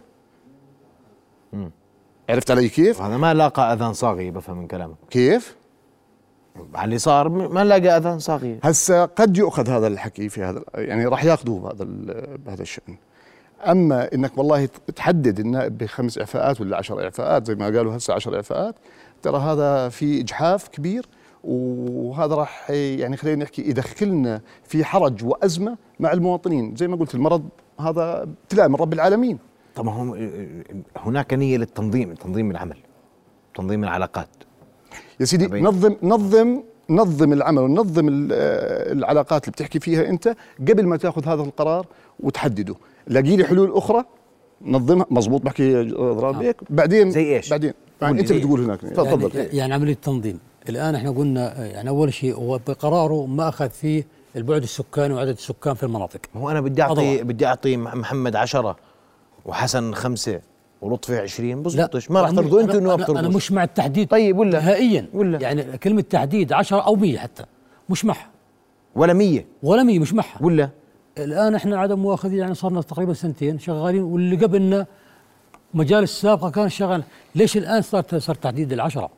عرفت 2.31 2.51
علي 2.51 2.69
كيف؟ 2.69 3.03
هذا 3.03 3.17
ما 3.17 3.35
لاقى 3.35 3.73
أذان 3.73 3.93
صاغيه 3.93 4.31
بفهم 4.31 4.59
من 4.59 4.67
كلامك. 4.67 4.97
كيف؟ 5.11 5.57
على 6.75 6.85
اللي 6.85 6.99
صار 6.99 7.29
ما 7.29 7.65
لاقى 7.65 7.97
أذان 7.97 8.19
صاغيه 8.19 8.59
هسا 8.63 9.05
قد 9.05 9.37
يؤخذ 9.37 9.69
هذا 9.69 9.87
الحكي 9.87 10.29
في 10.29 10.43
هذا 10.43 10.63
يعني 10.75 11.07
راح 11.07 11.25
ياخذوه 11.25 11.61
بهذا 11.61 11.85
بهذا 12.37 12.63
الشأن. 12.63 12.97
أما 13.67 14.15
إنك 14.15 14.39
والله 14.39 14.69
تحدد 14.97 15.41
النائب 15.41 15.79
بخمس 15.79 16.19
إعفاءات 16.19 16.61
ولا 16.61 16.77
عشر 16.77 17.05
إعفاءات 17.05 17.47
زي 17.47 17.55
ما 17.55 17.65
قالوا 17.65 17.97
هسه 17.97 18.15
عشر 18.15 18.37
إعفاءات 18.37 18.75
ترى 19.23 19.39
هذا 19.39 19.89
في 19.89 20.21
إجحاف 20.21 20.69
كبير 20.69 21.07
وهذا 21.47 22.35
راح 22.35 22.71
يعني 22.71 23.17
خلينا 23.17 23.43
نحكي 23.45 23.63
يدخلنا 23.63 24.41
في 24.65 24.85
حرج 24.85 25.25
وأزمة 25.25 25.77
مع 26.01 26.13
المواطنين. 26.13 26.77
زي 26.77 26.89
ما 26.89 26.97
قلت 26.97 27.15
المرض 27.15 27.49
هذا 27.81 28.23
ابتلاء 28.23 28.69
من 28.69 28.75
رب 28.75 28.93
العالمين. 28.93 29.39
طب 29.75 29.85
ما 29.85 29.93
هو 29.93 30.17
هناك 30.97 31.35
نية 31.35 31.57
للتنظيم 31.59 32.15
تنظيم 32.15 32.51
العمل 32.51 32.77
تنظيم 33.55 33.85
العلاقات. 33.85 34.29
يا 35.21 35.25
سيدي 35.25 35.45
أبين. 35.45 35.65
نظم 35.65 35.97
نظم 36.03 36.63
نظم 36.91 37.33
العمل 37.33 37.63
ونظم 37.63 38.09
ال- 38.09 38.29
آه، 38.33 38.93
العلاقات 38.93 39.45
اللي 39.45 39.53
بتحكي 39.53 39.81
فيها 39.81 40.09
أنت 40.09 40.37
قبل 40.61 40.87
ما 40.87 40.97
تأخذ 40.97 41.29
هذا 41.29 41.43
القرار 41.43 41.87
وتحدده. 42.21 42.75
لاقي 43.07 43.37
لي 43.37 43.45
حلول 43.45 43.73
أخرى؟ 43.73 44.05
نظمها. 44.63 45.07
مزبوط 45.11 45.43
بحكي 45.43 45.83
ضراب 45.93 46.35
هيك 46.43 46.57
بعدين 46.71 47.11
زي 47.11 47.37
إيش؟ 47.37 47.51
بعدين. 47.51 47.73
يعني 48.03 48.21
أنت 48.21 48.33
بتقول 48.33 48.61
هناك. 48.61 48.81
تفضل. 48.81 49.37
يعني, 49.39 49.57
يعني 49.57 49.75
عملية 49.75 49.95
تنظيم. 49.95 50.39
الآن 50.69 50.95
إحنا 50.95 51.11
قلنا 51.11 51.67
يعني 51.67 51.89
أول 51.89 52.13
شيء 52.15 52.35
هو 52.35 52.61
بقراره 52.69 53.27
ما 53.27 53.49
أخذ 53.49 53.71
فيه 53.71 54.07
البعد 54.37 54.63
السكاني 54.63 55.15
وعدد 55.15 55.29
السكان 55.31 55.75
في 55.75 55.83
المناطق. 55.83 56.21
هو 56.37 56.51
أنا 56.51 56.61
بدي 56.61 56.83
واحد. 56.83 56.97
بدي 57.27 57.47
أعطي 57.47 57.77
مح- 57.77 57.95
محمد 57.95 58.37
عشرة 58.37 58.77
وحسن 59.47 59.95
خمسة 59.95 60.41
ولطفي 60.83 61.19
20 61.19 61.57
لا 61.57 61.63
بزبطش 61.63 62.11
ما 62.11 62.21
راح 62.21 62.31
أنا- 62.31 62.35
ترضوا 62.35 62.61
أنتوا 62.61 62.81
إنه 62.81 62.97
ما 62.97 63.07
أنا- 63.07 63.11
أنا 63.11 63.29
مش 63.29 63.53
مع 63.53 63.65
التحديد 63.65 64.09
طيب 64.09 64.39
ولا 64.39 64.59
نهائيا. 64.61 65.07
ولا 65.15 65.39
يعني 65.43 65.79
كلمة 65.79 66.01
تحديد 66.01 66.53
10 66.53 66.81
أو 66.81 66.97
100 66.97 67.19
حتى. 67.19 67.45
مش 67.89 68.05
معها 68.05 68.27
ولا 68.97 69.13
100 69.13 69.45
ولا 69.63 69.83
100 69.83 69.99
مش 69.99 70.13
معها 70.13 70.39
ولا 70.41 70.69
الآن 71.19 71.55
إحنا 71.55 71.79
عدم 71.79 71.99
مؤاخذين 71.99 72.39
يعني 72.39 72.55
صار 72.55 72.71
لنا 72.71 72.81
تقريبا 72.83 73.13
سنتين 73.15 73.59
شغالين 73.59 74.03
واللي 74.03 74.37
قبلنا 74.37 74.87
مجالس 75.75 76.21
سابقه 76.21 76.51
كان 76.51 76.69
شغال. 76.69 77.03
ليش 77.35 77.57
الآن 77.57 77.83
صار 77.83 78.05
صار 78.19 78.35
تحديد 78.37 78.73
العشرة؟ 78.73 79.11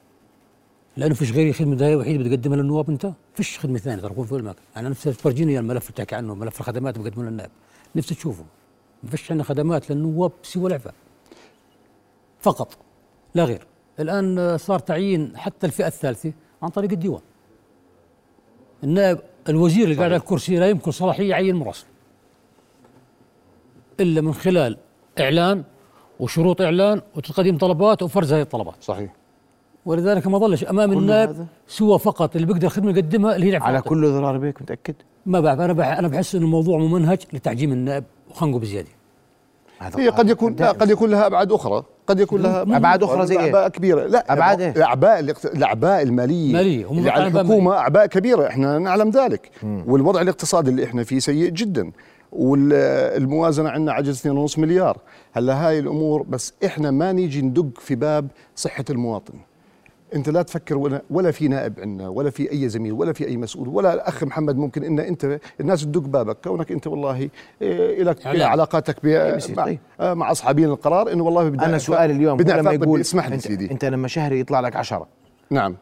لأنه 0.99 1.15
فيش 1.15 1.33
غير 1.33 1.53
خدمة 1.53 1.77
داية 1.77 1.97
وحيده 1.97 2.25
بتقدمها 2.25 2.57
للنواب 2.57 2.91
انت؟ 2.91 3.13
فيش 3.35 3.59
خدمة 3.59 3.79
ثانية 3.79 4.03
ترى 4.03 4.25
في 4.25 4.33
المكان 4.33 4.55
أنا 4.77 4.89
نفسي 4.89 5.13
تفرجيني 5.13 5.59
الملف 5.59 5.83
اللي 5.83 5.97
تحكي 5.97 6.15
عنه 6.15 6.35
ملف 6.35 6.61
الخدمات 6.61 6.97
اللي 6.97 7.11
بقدمه 7.11 7.25
للنائب. 7.25 7.51
نفسي 7.97 8.15
تشوفه. 8.15 8.45
ما 9.03 9.11
فيش 9.11 9.31
عندنا 9.31 9.45
خدمات 9.45 9.91
للنواب 9.91 10.33
سوى 10.43 10.67
الاعفاء 10.67 10.95
فقط. 12.41 12.77
لا 13.35 13.45
غير. 13.45 13.67
الآن 14.01 14.59
صار 14.59 14.79
تعيين 14.79 15.37
حتى 15.37 15.67
الفئة 15.67 15.87
الثالثة 15.87 16.33
عن 16.63 16.69
طريق 16.69 16.93
الديوان. 16.93 17.23
النائب 18.85 19.19
الوزير 19.49 19.85
اللي 19.85 19.97
قاعد 19.97 20.11
على 20.11 20.21
الكرسي 20.21 20.57
لا 20.57 20.69
يمكن 20.69 20.91
صلاحية 20.91 21.31
يعين 21.31 21.57
مراسل. 21.57 21.87
إلا 24.01 24.21
من 24.21 24.35
خلال 24.35 24.79
إعلان 25.21 25.65
وشروط 26.21 26.61
إعلان 26.61 27.03
وتقديم 27.17 27.59
طلبات 27.59 28.03
وفرز 28.03 28.33
هذه 28.33 28.43
الطلبات. 28.43 28.77
صحيح. 28.81 29.18
ولذلك 29.89 30.27
ما 30.27 30.39
ظلش 30.39 30.65
أمام 30.65 30.93
النائب؟ 30.93 31.47
سوى 31.69 31.99
فقط 31.99 32.35
اللي 32.37 32.47
بيقدر 32.47 32.69
خدمه 32.69 32.91
يقدمها 32.91 33.37
اللي 33.37 33.53
هي 33.53 33.57
على 33.57 33.79
الطبي. 33.79 33.89
كل 33.91 34.11
ضرار 34.13 34.39
بيك 34.39 34.63
متأكد 34.63 34.95
ما 35.27 35.41
بعرف 35.41 35.61
أنا 35.61 35.73
بح 35.73 35.87
أنا 35.99 36.09
بحس 36.09 36.35
انه 36.35 36.45
الموضوع 36.45 36.79
ممنهج 36.79 37.19
لتعجيم 37.33 37.73
النائب 37.73 38.05
وخنقه 38.31 38.59
بزيادة 38.59 38.89
هذا 39.79 40.01
هي 40.01 40.09
قد 40.09 40.31
يكون 40.31 40.57
لا. 40.59 40.71
قد 40.71 40.91
يكون 40.91 41.11
لها 41.11 41.27
أبعاد 41.27 41.53
أخرى 41.53 41.83
قد 42.07 42.21
يكون 42.21 42.43
لها 42.43 42.63
أبعاد 42.63 43.03
أخرى 43.03 43.27
زي 43.27 43.39
إيه؟ 43.39 43.47
اعباء 43.47 43.69
كبيرة 43.69 44.07
لا 44.07 44.33
أبعاد 44.33 44.61
إيه؟ 44.61 44.71
الاعباء 44.71 45.21
الأعباء 45.45 46.03
المالية 46.03 46.53
مالية. 46.53 46.87
هم 46.87 46.99
اللي 46.99 47.11
على 47.11 47.25
أعباء 47.25 47.43
الحكومة 47.43 47.73
أعباء 47.73 48.07
كبيرة 48.07 48.47
إحنا 48.47 48.79
نعلم 48.79 49.11
ذلك 49.11 49.51
والوضع 49.63 50.21
الاقتصادي 50.21 50.71
اللي 50.71 50.85
إحنا 50.85 51.05
فيه 51.05 51.19
سيء 51.19 51.51
جدا 51.51 51.93
والموازنة 52.33 53.69
عندنا 53.69 53.93
عجز 53.93 54.29
2.5 54.29 54.59
مليار 54.59 54.99
هلأ 55.33 55.69
هاي 55.69 55.79
الأمور 55.79 56.23
بس 56.23 56.53
إحنا 56.65 56.91
ما 56.91 57.13
نيجي 57.13 57.43
ندق 57.43 57.81
في 57.81 57.95
باب 57.95 58.29
صحة 58.57 58.85
المواطن 58.91 59.35
انت 60.15 60.29
لا 60.29 60.43
تفكر 60.43 60.79
ولا 60.79 61.03
ولا 61.11 61.31
في 61.31 61.49
نائب 61.49 61.81
عندنا 61.81 62.09
ولا 62.09 62.31
في 62.31 62.53
أي 62.53 62.69
زميل 62.69 62.93
ولا 62.93 63.13
في 63.13 63.27
أي 63.27 63.37
مسؤول 63.37 63.69
ولا 63.69 63.95
الأخ 63.95 64.25
محمد 64.25 64.57
ممكن 64.57 64.85
إن 64.85 64.99
أنت 64.99 65.39
الناس 65.61 65.85
تدق 65.85 66.01
بابك. 66.01 66.37
كونك 66.45 66.73
أنت 66.73 66.87
والله 66.87 67.29
إيه 67.63 68.03
لك. 68.03 68.27
علاقاتك 68.27 69.05
مع. 69.57 69.77
آه، 70.01 70.15
مع 70.15 70.31
أصحابين 70.31 70.65
القرار 70.65 71.13
إنه 71.13 71.25
والله 71.25 71.49
بدنا 71.49 71.67
أنا 71.67 71.79
سؤالي 71.79 72.13
اليوم 72.13 72.37
بدنا 72.37 72.61
لما. 72.61 72.73
يقول 72.73 73.01
اسمح 73.01 73.29
لي 73.29 73.39
سيدي. 73.39 73.71
أنت 73.71 73.85
لما 73.85 74.09
شهري 74.09 74.41
يطلع 74.41 74.61
لك 74.61 74.77
عشرة. 74.77 75.07
نعم. 75.51 75.77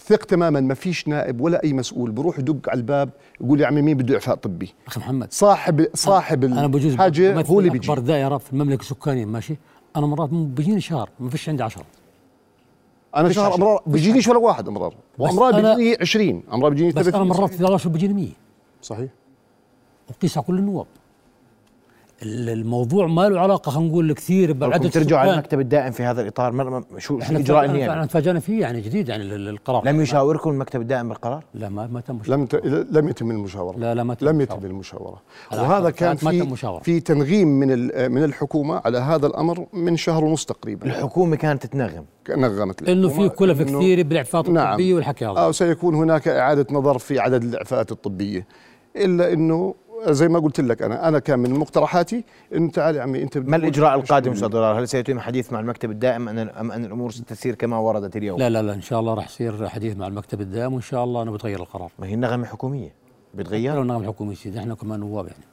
ثق 0.00 0.24
تماما 0.24 0.60
ما 0.60 0.74
فيش 0.74 1.08
نائب 1.08 1.40
ولا 1.40 1.64
أي 1.64 1.72
مسؤول 1.72 2.10
بروح 2.10 2.38
يدق 2.38 2.70
على 2.70 2.78
الباب 2.78 3.10
يقول 3.40 3.60
يا 3.60 3.66
عمي 3.66 3.82
مين 3.82 3.96
بده 3.96 4.14
إعفاء 4.14 4.34
طبي؟ 4.34 4.74
أخي 4.86 5.00
محمد. 5.00 5.32
صاحب 5.32 5.86
صاحب 5.94 6.44
أنا 6.44 6.66
بجوز 6.66 6.96
هو 7.50 7.58
اللي 7.58 7.70
بيجي. 7.70 7.92
اكبر 7.92 7.98
دائره 7.98 8.38
في 8.38 8.52
المملكة 8.52 8.80
السكانية 8.80 9.24
ماشي؟ 9.24 9.56
أنا 9.96 10.06
مرات 10.06 10.28
بيجيني 10.30 10.80
شهر 10.80 11.10
ما 11.20 11.30
فيش 11.30 11.48
عندي 11.48 11.62
عشرة. 11.62 11.84
أنا 13.16 13.32
شهر. 13.32 13.54
أمرار 13.54 13.82
بيجينيش 13.86 14.28
ولا 14.28 14.38
واحد 14.38 14.68
أمرار. 14.68 14.90
بس 14.90 15.20
وأمرار 15.20 15.52
أنا- 15.52 15.76
بيجيني 15.76 15.96
20 16.00 16.42
أمرار 16.52 16.70
بيجيني 16.70 16.88
بس 16.92 16.94
30 17.04 17.14
أنا 17.20 17.24
مرات 17.34 17.50
11 17.54 17.88
بيجيني 17.88 18.14
100 18.14 18.28
صحيح 18.82 19.10
وقيس 20.10 20.38
على 20.38 20.46
كل 20.46 20.58
النواب 20.58 20.86
ال- 20.86 21.05
الموضوع 22.22 23.06
ما 23.06 23.28
له 23.28 23.40
علاقة 23.40 23.70
خلينا 23.70 23.88
نقول 23.90 24.12
كثير 24.12 24.52
بدكم 24.52 24.70
بعدد 24.70 24.90
ترجعوا 24.90 25.20
على. 25.20 25.32
المكتب 25.32 25.60
الدائم 25.60 25.92
في 25.92 26.02
هذا 26.02 26.22
الإطار 26.22 26.52
ما- 26.52 26.84
شو 26.98 26.98
شو 26.98 27.22
إحنا 27.22 27.38
الاجراء 27.38 27.66
تفاجأنا- 27.68 27.90
إحنا؟ 27.90 28.06
تفاجأنا 28.06 28.40
فيه 28.40 28.60
يعني 28.60 28.80
جديد 28.80 29.08
يعني 29.08 29.22
ال- 29.22 29.32
ال- 29.32 29.48
القرار 29.48 29.86
لم 29.86 30.00
يشاوركم 30.00 30.50
المكتب 30.50 30.80
الدائم 30.80 31.08
بالقرار؟ 31.08 31.44
لا 31.54 31.68
ما 31.68 31.86
ما 31.86 32.00
تم 32.00 32.18
لم 32.28 32.46
ت... 32.46 32.54
لم 32.90 33.08
يتم 33.08 33.30
المشاورة 33.30 33.78
لا 33.78 33.94
لا 33.94 34.02
ما 34.04 34.14
تم 34.14 34.26
لم. 34.28 34.40
يتم 34.40 34.64
المشاورة 34.66 35.22
وهذا 35.52 35.90
كان 35.90 36.16
في 36.16 36.42
مشاورة. 36.42 36.82
في 36.82 37.00
تنغيم 37.00 37.48
من 37.48 37.72
ال- 37.72 38.12
من 38.12 38.24
الحكومة 38.24 38.80
على 38.84 38.98
هذا 38.98 39.26
الأمر 39.26 39.66
من 39.72 39.96
شهر 39.96 40.24
ونص 40.24 40.44
تقريبا 40.44 40.86
الحكومة 40.86 41.36
كانت 41.36 41.66
تنغم 41.66 42.04
نغمت 42.30 42.88
إنه 42.88 43.08
في 43.08 43.28
كلف 43.28 43.58
إنه- 43.58 43.62
كثير 43.62 44.02
بالإعفاءات 44.02 44.48
نعم. 44.48 44.66
الطبية 44.68 44.94
والحكي 44.94 45.26
هذا 45.26 45.38
أو 45.38 45.52
سيكون 45.52 45.94
هناك 45.94 46.28
إعادة 46.28 46.66
نظر 46.70 46.98
في 46.98 47.18
عدد 47.18 47.42
الإعفاءات 47.44 47.92
الطبية 47.92 48.46
إلا 48.96 49.32
أنه 49.32 49.74
زي 50.12 50.28
ما 50.28 50.38
قلت 50.38 50.60
لك 50.60 50.82
أنا. 50.82 51.08
أنا 51.08 51.18
كان 51.18 51.38
من 51.38 51.50
مقترحاتي 51.50 52.24
أنه 52.54 52.70
تعال 52.70 52.96
يا 52.96 53.02
عمي 53.02 53.22
أنت 53.22 53.38
ما 53.38 53.56
الإجراء 53.56 53.94
القادم 53.94 54.32
أستاذ 54.32 54.48
ضرار؟ 54.48 54.80
هل 54.80 54.88
سيتم 54.88 55.20
حديث 55.20 55.52
مع 55.52 55.60
المكتب 55.60 55.90
الدائم 55.90 56.28
أم 56.28 56.72
ان 56.72 56.84
الأمور 56.84 57.10
ستسير 57.10 57.54
كما 57.54 57.78
وردت 57.78 58.16
اليوم؟ 58.16 58.38
لا 58.38 58.50
لا 58.50 58.62
لا 58.62 58.74
إن 58.74 58.80
شاء 58.80 59.00
الله 59.00 59.14
راح 59.14 59.26
يصير 59.26 59.68
حديث 59.68 59.96
مع 59.96 60.06
المكتب 60.06 60.40
الدائم 60.40 60.72
وإن 60.72 60.82
شاء 60.82 61.04
الله 61.04 61.22
انه 61.22 61.32
بتغير 61.32 61.60
القرار. 61.60 61.90
ما 61.98 62.06
هي 62.06 62.16
نغمه 62.16 62.46
حكومية. 62.46 62.92
بتغير؟ 63.34 63.74
لو 63.74 63.82
النظام 63.82 64.02
الحكومي 64.02 64.34
سيدي 64.34 64.58
إحنا 64.58 64.74
كمان 64.74 65.00
نواب 65.00 65.26
يعني. 65.26 65.44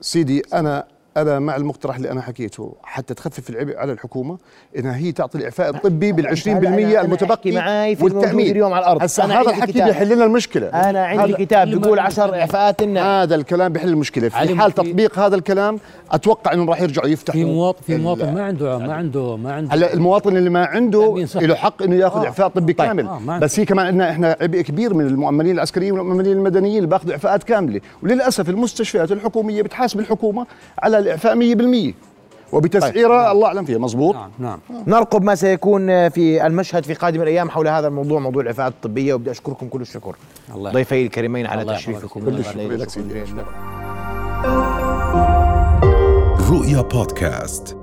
سيدي 0.00 0.42
أنا 0.54 0.84
أنا 1.22 1.38
مع 1.38 1.56
المقترح 1.56 1.96
اللي 1.96 2.10
أنا 2.10 2.20
حكيته 2.22 2.74
حتى 2.82 3.14
تخفف 3.14 3.50
العبء 3.50 3.76
على 3.76 3.92
الحكومة 3.92 4.38
إنها 4.78 4.96
هي 4.96 5.12
تعطي 5.12 5.38
الإعفاء 5.38 5.70
الطبي 5.70 6.12
بال 6.12 6.26
20% 6.36 6.44
أنا- 6.44 6.48
أنا 6.66 7.00
المتبقي 7.00 7.52
معاي 7.52 7.96
في 7.96 8.06
الموجود 8.06 8.24
اليوم 8.40 8.72
على 8.72 8.82
الأرض. 8.84 9.02
هسا 9.02 9.24
أنا 9.24 9.40
هذا 9.40 9.50
الحكي. 9.50 9.72
بيحل 9.72 10.14
لنا 10.14 10.24
المشكلة 10.24 10.66
أنا 10.68 11.06
عندي 11.06 11.32
كتاب 11.32 11.68
بيقول 11.68 11.96
ما- 11.96 12.02
10 12.02 12.34
إعفاءات 12.34 12.82
لنا 12.82 13.22
هذا 13.22 13.34
الكلام 13.34 13.72
بيحل 13.72 13.88
المشكلة 13.88 14.28
في 14.28 14.36
حال 14.56 14.72
تطبيق 14.72 15.18
هذا 15.18 15.36
الكلام 15.36 15.78
أتوقع 16.10 16.52
إنه 16.52 16.64
راح 16.64 16.80
يرجعوا 16.80 17.08
يفتحوا 17.08 17.40
في 17.40 17.44
مواطن 17.46 17.82
في 17.82 17.96
مواطن 17.96 18.34
ما 18.34 18.42
عنده 18.44 18.78
ما 18.78 18.92
عنده 18.94 19.36
ما 19.36 19.52
عنده 19.52 19.74
هلا 19.74 19.94
المواطن 19.94 20.36
اللي 20.36 20.50
ما 20.50 20.64
عنده 20.64 21.24
صحي. 21.26 21.46
له 21.46 21.54
حق 21.54 21.82
إنه 21.82 21.94
يأخذ 21.96 22.20
آه. 22.20 22.24
إعفاء 22.24 22.48
طبي 22.48 22.72
طيب. 22.72 22.86
كامل 22.88 23.06
آه، 23.06 23.38
بس 23.38 23.60
هي 23.60 23.64
كمان 23.64 23.86
عندنا 23.86 24.10
إحنا 24.10 24.36
عبء 24.40 24.60
كبير 24.60 24.94
من 24.94 25.06
المؤمنين 25.06 25.54
العسكريين 25.54 25.92
والمؤمنين 25.98 26.32
المدنيين 26.32 26.76
اللي 26.76 26.86
باخذوا 26.88 27.12
إعفاءات 27.12 27.42
كاملة 27.42 27.80
وللأسف 28.02 28.48
المستشفيات 28.48 29.12
الحكومية 29.12 29.62
بتحاسب 29.62 30.00
الحكومة 30.00 30.46
على 30.78 30.98
الإعفاء 31.08 31.92
100% 31.92 31.94
وبتسعيرة 32.52 33.22
طيب. 33.22 33.32
الله 33.32 33.46
أعلم 33.46 33.64
فيها 33.64 33.78
مزبوط 33.78 34.14
نعم 34.14 34.30
نعم. 34.38 34.58
نرقب 34.86 35.22
ما 35.22 35.34
سيكون 35.34 36.08
في 36.08 36.46
المشهد 36.46 36.84
في 36.84 36.94
قادم 36.94 37.22
الأيام 37.22 37.50
حول 37.50 37.68
هذا 37.68 37.88
الموضوع 37.88 38.20
موضوع 38.20 38.42
العفاءات 38.42 38.72
الطبية 38.72 39.14
وبدي 39.14 39.30
أشكركم 39.30 39.68
كل 39.68 39.80
الشكر. 39.80 40.16
الله 40.54 40.72
ضيفي 40.72 41.06
الكريمين 41.06 41.46
على 41.46 41.62
الله 41.62 41.76
تشريفكم. 41.76 42.20
كل 42.20 42.38
الشكر. 42.38 42.70
لك 42.70 42.90
سيدي 42.90 43.24
رؤيا 46.50 46.80
بودكاست. 46.80 47.77